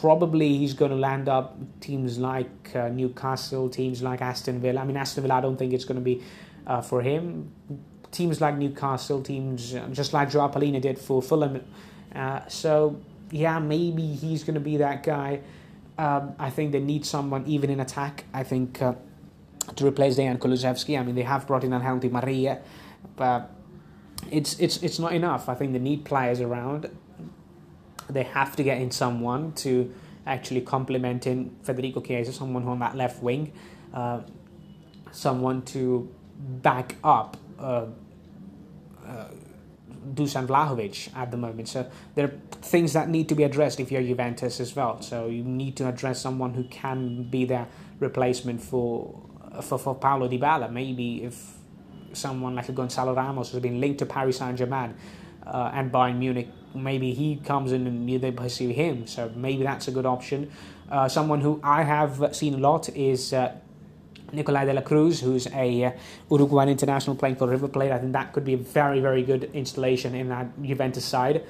[0.00, 4.80] Probably he's going to land up teams like uh, Newcastle, teams like Aston Villa.
[4.80, 6.22] I mean, Aston Villa, I don't think it's going to be
[6.68, 7.50] uh, for him
[8.10, 11.64] teams like Newcastle, teams uh, just like Joao Palhinha did for Fulham.
[12.14, 13.00] Uh, so
[13.30, 15.40] yeah, maybe he's going to be that guy.
[15.98, 18.24] Um, I think they need someone even in attack.
[18.32, 18.94] I think uh,
[19.76, 20.98] to replace Dejan Kulusevski.
[20.98, 22.60] I mean, they have brought in Angel Maria,
[23.16, 23.50] but
[24.30, 25.48] it's it's it's not enough.
[25.48, 26.88] I think they need players around.
[28.08, 29.92] They have to get in someone to
[30.26, 33.52] actually complement in Federico Chiesa, someone on that left wing,
[33.92, 34.20] uh,
[35.10, 36.08] someone to
[36.38, 37.86] back up uh,
[39.06, 39.28] uh,
[40.14, 41.68] Dusan Vlahovic at the moment.
[41.68, 42.32] So there are
[42.62, 45.00] things that need to be addressed if you're Juventus as well.
[45.02, 47.66] So you need to address someone who can be their
[48.00, 49.22] replacement for
[49.62, 50.70] for, for Paulo Dybala.
[50.70, 51.58] Maybe if
[52.12, 54.94] someone like a Gonzalo Ramos has been linked to Paris Saint Germain
[55.46, 59.06] uh, and Bayern Munich, maybe he comes in and they pursue him.
[59.06, 60.50] So maybe that's a good option.
[60.90, 63.54] Uh, someone who I have seen a lot is uh,
[64.32, 65.92] Nicolás de la Cruz, who's a uh,
[66.30, 67.92] Uruguayan international playing for River Plate.
[67.92, 71.44] I think that could be a very, very good installation in that Juventus side.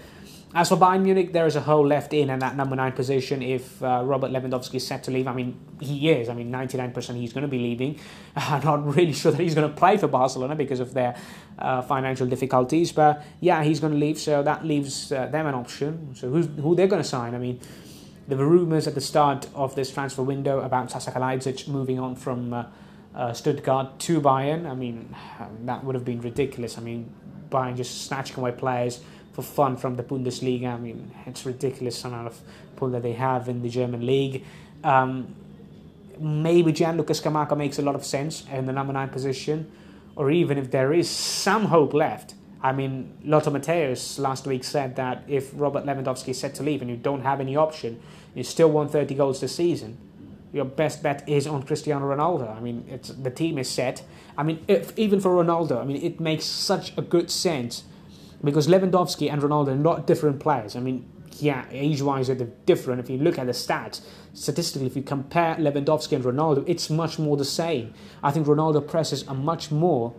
[0.55, 3.43] As for Bayern Munich, there is a hole left in in that number nine position
[3.43, 5.29] if uh, Robert Lewandowski is set to leave.
[5.29, 6.31] I mean, he is.
[6.31, 8.01] I mean, 99% he's going to be leaving.
[8.37, 11.17] I'm not really sure that he's going to play for Barcelona because of their
[11.59, 12.93] uh, financial difficulties.
[12.93, 16.15] But yeah, he's going to leave, so that leaves uh, them an option.
[16.15, 17.35] So who's, who they're going to sign?
[17.35, 17.61] I mean,
[18.29, 22.15] there were rumours at the start of this transfer window about Sasa Kalajdzic moving on
[22.15, 22.65] from uh,
[23.15, 24.71] uh, Stuttgart to Bayern.
[24.71, 25.15] I mean,
[25.65, 26.77] that would have been ridiculous.
[26.77, 27.11] I mean,
[27.49, 29.01] Bayern just snatching away players
[29.33, 30.75] for fun from the Bundesliga.
[30.75, 32.39] I mean, it's ridiculous amount of
[32.77, 34.45] pull that they have in the German league.
[34.85, 35.35] Um,
[36.21, 39.73] maybe Gianluca Scamacca makes a lot of sense in the number nine position,
[40.17, 44.97] or even if there is some hope left, I mean, Lothar Matthäus last week said
[44.97, 48.03] that if Robert Lewandowski is set to leave and you don't have any option,
[48.39, 49.99] you still won 30 goals this season.
[50.53, 52.57] Your best bet is on Cristiano Ronaldo.
[52.57, 54.05] I mean, it's the team is set.
[54.37, 57.83] I mean, if, even for Ronaldo, I mean, it makes such a good sense
[58.43, 60.77] because Lewandowski and Ronaldo are not different players.
[60.77, 61.05] I mean,
[61.41, 63.01] yeah, age-wise they're different.
[63.01, 64.01] If you look at the stats,
[64.33, 67.93] statistically, if you compare Lewandowski and Ronaldo, it's much more the same.
[68.23, 70.15] I think Ronaldo presses a much more.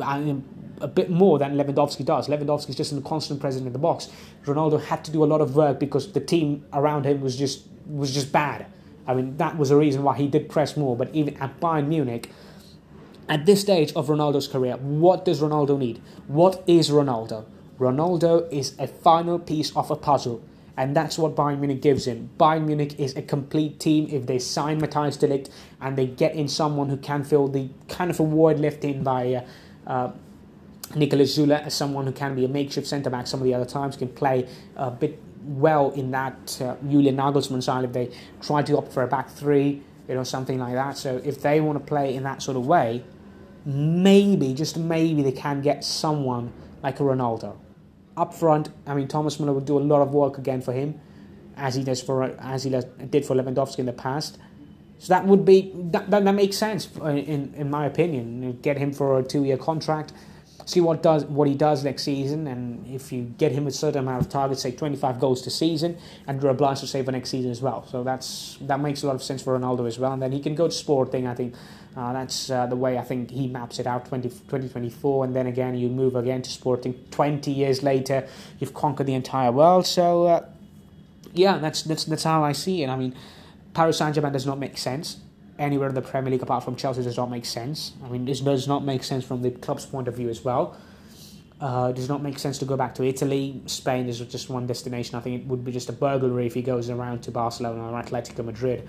[0.00, 0.44] I mean,
[0.80, 2.28] a bit more than Lewandowski does.
[2.28, 4.08] Lewandowski is just in a constant presence in the box.
[4.44, 7.64] Ronaldo had to do a lot of work because the team around him was just
[7.86, 8.66] was just bad.
[9.06, 10.96] I mean, that was the reason why he did press more.
[10.96, 12.30] But even at Bayern Munich,
[13.28, 16.00] at this stage of Ronaldo's career, what does Ronaldo need?
[16.28, 17.44] What is Ronaldo?
[17.78, 20.42] Ronaldo is a final piece of a puzzle,
[20.76, 22.30] and that's what Bayern Munich gives him.
[22.38, 25.50] Bayern Munich is a complete team if they sign Matthijs de Ligt
[25.80, 29.02] and they get in someone who can fill the kind of a void left in
[29.02, 29.44] by uh,
[29.86, 30.12] uh,
[30.90, 33.64] Niklas Süle as someone who can be a makeshift centre back some of the other
[33.64, 38.10] times, can play a bit well in that uh, Julian Nagelsmann style if they
[38.42, 40.96] try to opt for a back three, you know, something like that.
[40.96, 43.04] So if they want to play in that sort of way,
[43.64, 47.56] maybe, just maybe, they can get someone like a Ronaldo.
[48.16, 51.00] Up front, I mean, Thomas Muller will do a lot of work again for him,
[51.56, 54.38] as he does for as he did for Lewandowski in the past.
[54.98, 58.58] So that would be that, that, that makes sense in in my opinion.
[58.60, 60.12] Get him for a two year contract
[60.66, 64.00] see what does what he does next season, and if you get him a certain
[64.00, 65.96] amount of targets, say 25 goals to season,
[66.26, 67.86] and you're obliged to save for next season as well.
[67.86, 70.40] So that's that makes a lot of sense for Ronaldo as well, and then he
[70.40, 71.26] can go to Sporting.
[71.26, 71.54] I think
[71.96, 75.46] uh, that's uh, the way I think he maps it out 20, 2024, and then
[75.46, 76.94] again you move again to Sporting.
[77.10, 78.26] 20 years later,
[78.58, 79.86] you've conquered the entire world.
[79.86, 80.46] So uh,
[81.32, 82.88] yeah, that's that's that's how I see it.
[82.88, 83.14] I mean,
[83.74, 85.18] Paris Saint Germain does not make sense
[85.60, 87.92] anywhere in the Premier League apart from Chelsea does not make sense.
[88.04, 90.76] I mean, this does not make sense from the club's point of view as well.
[91.60, 93.60] Uh, it does not make sense to go back to Italy.
[93.66, 95.16] Spain is just one destination.
[95.16, 98.02] I think it would be just a burglary if he goes around to Barcelona or
[98.02, 98.88] Atletico Madrid.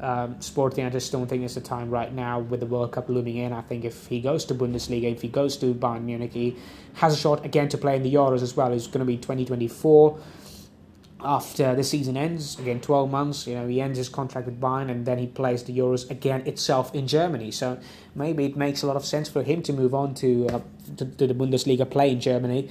[0.00, 3.08] Um, Sporting, I just don't think it's the time right now with the World Cup
[3.08, 3.52] looming in.
[3.52, 6.56] I think if he goes to Bundesliga, if he goes to Bayern Munich, he
[6.94, 8.72] has a shot again to play in the Euros as well.
[8.72, 10.20] It's going to be 2024
[11.20, 14.90] after the season ends, again 12 months, you know, he ends his contract with Bayern
[14.90, 17.50] and then he plays the Euros again itself in Germany.
[17.50, 17.78] So
[18.14, 20.60] maybe it makes a lot of sense for him to move on to, uh,
[20.96, 22.70] to, to, the Bundesliga play in Germany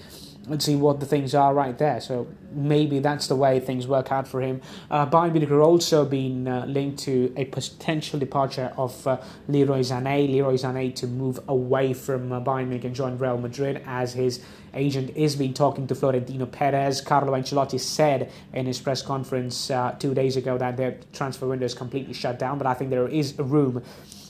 [0.50, 2.00] and see what the things are right there.
[2.00, 4.62] So maybe that's the way things work out for him.
[4.89, 9.18] Uh, Bayern Munich are also been uh, linked to a potential departure of uh,
[9.48, 10.32] Leroy Sané.
[10.32, 14.43] Leroy Sané to move away from uh, Bayern Munich and join Real Madrid as his
[14.78, 17.02] agent is been talking to Florentino Perez.
[17.02, 21.66] Carlo Ancelotti said in his press conference uh, two days ago that their transfer window
[21.66, 23.84] is completely shut down, but I think there is a room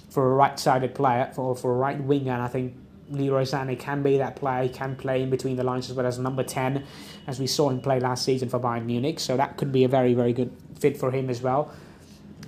[0.09, 2.75] for a right-sided player, for, for a right winger, and I think
[3.09, 4.63] Leroy Sané can be that player.
[4.63, 6.83] He can play in between the lines as well as number 10,
[7.27, 9.19] as we saw him play last season for Bayern Munich.
[9.19, 11.71] So that could be a very, very good fit for him as well.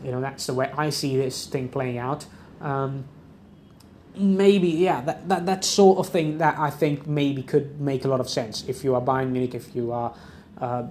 [0.04, 2.26] You know, that's the way I see this thing playing out.
[2.62, 3.06] Um,
[4.20, 8.08] maybe, yeah, that, that, that sort of thing that I think maybe could make a
[8.08, 8.64] lot of sense.
[8.68, 10.14] If you are Bayern Munich, if you are
[10.60, 10.88] uh,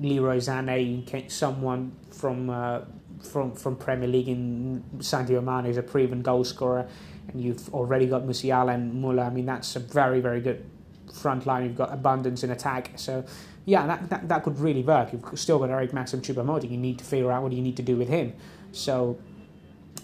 [0.00, 2.80] Leroy someone from, uh,
[3.22, 6.88] from, from Premier League in Sadio Mane, who's a proven goal scorer
[7.28, 9.24] and you've already got Musiala and Muller.
[9.24, 10.64] I mean, that's a very, very good
[11.12, 11.64] front line.
[11.64, 12.92] You've got abundance in attack.
[12.96, 13.24] So,
[13.64, 15.12] yeah, that, that, that could really work.
[15.12, 16.70] You've still got Eric Maxim Choupo-Moting.
[16.70, 18.32] You need to figure out what you need to do with him.
[18.72, 19.18] So,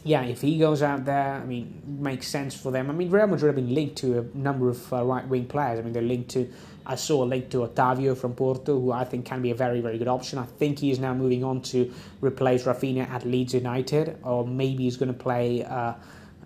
[0.04, 2.90] yeah, if he goes out there, I mean, makes sense for them.
[2.90, 5.78] I mean, Real Madrid have been linked to a number of uh, right wing players.
[5.78, 6.50] I mean, they're linked to,
[6.84, 9.80] I saw a link to Otavio from Porto, who I think can be a very,
[9.80, 10.40] very good option.
[10.40, 14.84] I think he is now moving on to replace Raphinha at Leeds United, or maybe
[14.84, 15.64] he's going to play.
[15.64, 15.94] Uh,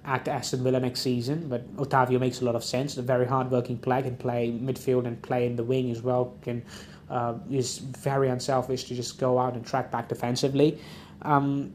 [0.07, 1.49] at Aston Villa next season.
[1.49, 2.97] But Otavio makes a lot of sense.
[2.97, 6.37] A very hard-working player can play midfield and play in the wing as well.
[6.43, 6.63] Can
[7.11, 10.79] uh, is very unselfish to just go out and track back defensively.
[11.23, 11.75] Um,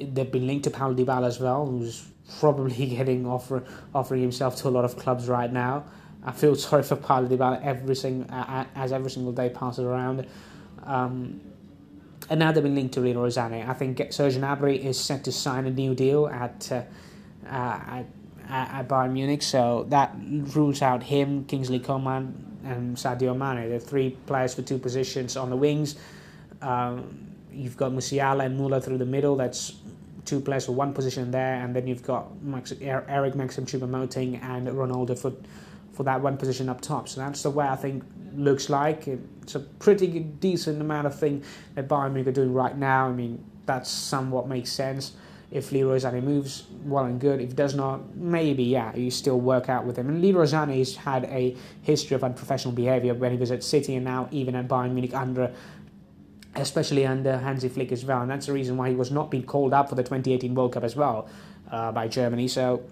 [0.00, 2.06] they've been linked to Paulo Dybala as well, who's
[2.38, 5.84] probably getting offer, offering himself to a lot of clubs right now.
[6.24, 10.26] I feel sorry for Paulo Dybala every single as every single day passes around.
[10.84, 11.40] Um,
[12.30, 13.66] and now they've been linked to Leroy Sané.
[13.66, 16.82] I think Sergio Gnabry is set to sign a new deal at uh,
[17.46, 18.06] at,
[18.48, 19.42] at Bayern Munich.
[19.42, 23.68] So that rules out him, Kingsley Coman, and Sadio Mane.
[23.68, 25.96] They're three players for two positions on the wings.
[26.60, 27.27] Um,
[27.58, 29.36] you've got Musiala and Muller through the middle.
[29.36, 29.74] That's
[30.24, 34.68] two players for one position there, and then you've got Max, Eric Maxim Choupo-Moting and
[34.68, 35.32] Ronaldo for
[35.98, 37.08] for that one position up top.
[37.08, 38.04] So that's the way I think
[38.36, 39.08] looks like.
[39.08, 41.42] It's a pretty decent amount of thing
[41.74, 43.08] that Bayern Munich are doing right now.
[43.08, 45.12] I mean, that somewhat makes sense.
[45.50, 47.40] If Leroy Sané moves, well and good.
[47.40, 50.08] If does not, maybe, yeah, you still work out with him.
[50.08, 53.96] And Leroy Sané has had a history of unprofessional behaviour when he was at City
[53.96, 55.52] and now even at Bayern Munich under
[56.60, 58.22] especially under Hansi Flick as well.
[58.22, 60.72] And that's the reason why he was not being called up for the 2018 World
[60.72, 61.28] Cup as well
[61.70, 62.48] uh, by Germany.
[62.48, 62.82] So,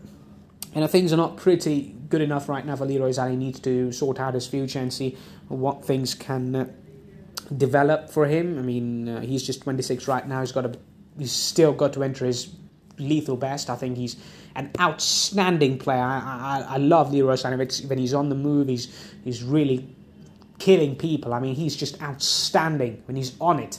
[0.74, 3.30] you know, things are not pretty good enough right now for Leroy Sané.
[3.30, 5.16] He needs to sort out his future and see
[5.48, 6.68] what things can uh,
[7.56, 8.58] develop for him.
[8.58, 10.40] I mean, uh, he's just 26 right now.
[10.40, 10.72] He's got a
[11.18, 12.54] he's still got to enter his
[12.98, 13.70] lethal best.
[13.70, 14.16] I think he's
[14.54, 16.02] an outstanding player.
[16.02, 17.88] I, I, I love Leroy Sané.
[17.88, 19.95] When he's on the move, he's he's really
[20.58, 21.34] killing people.
[21.34, 23.78] I mean, he's just outstanding when he's on it.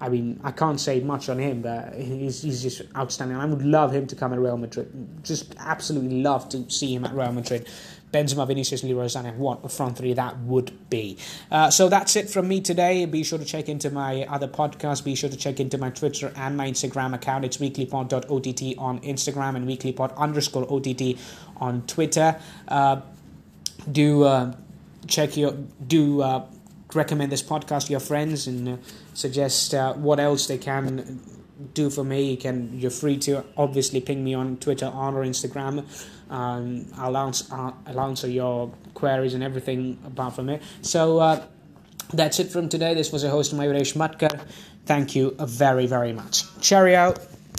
[0.00, 3.36] I mean, I can't say much on him, but he's, he's just outstanding.
[3.36, 4.90] I would love him to come at Real Madrid.
[5.22, 7.68] Just absolutely love to see him at Real Madrid.
[8.12, 11.16] Benzema, Vinicius, Leroy Sané, what a front three that would be.
[11.50, 13.06] Uh, so that's it from me today.
[13.06, 15.04] Be sure to check into my other podcast.
[15.04, 17.44] Be sure to check into my Twitter and my Instagram account.
[17.44, 21.16] It's weeklypod.ott on Instagram and weeklypod underscore OTT
[21.56, 22.38] on Twitter.
[22.68, 23.00] Uh,
[23.90, 24.54] do uh,
[25.06, 25.52] check your
[25.86, 26.46] do uh,
[26.94, 28.76] recommend this podcast to your friends and uh,
[29.14, 31.20] suggest uh, what else they can
[31.74, 32.30] do for me.
[32.30, 35.84] You can you're free to obviously ping me on Twitter on or Instagram.
[36.30, 40.62] Um, I'll answer I'll answer your queries and everything apart from it.
[40.82, 41.44] So uh,
[42.12, 42.94] that's it from today.
[42.94, 44.44] This was a host Mayuresh Matkar.
[44.86, 46.44] Thank you very very much.
[46.60, 47.14] Cheerio.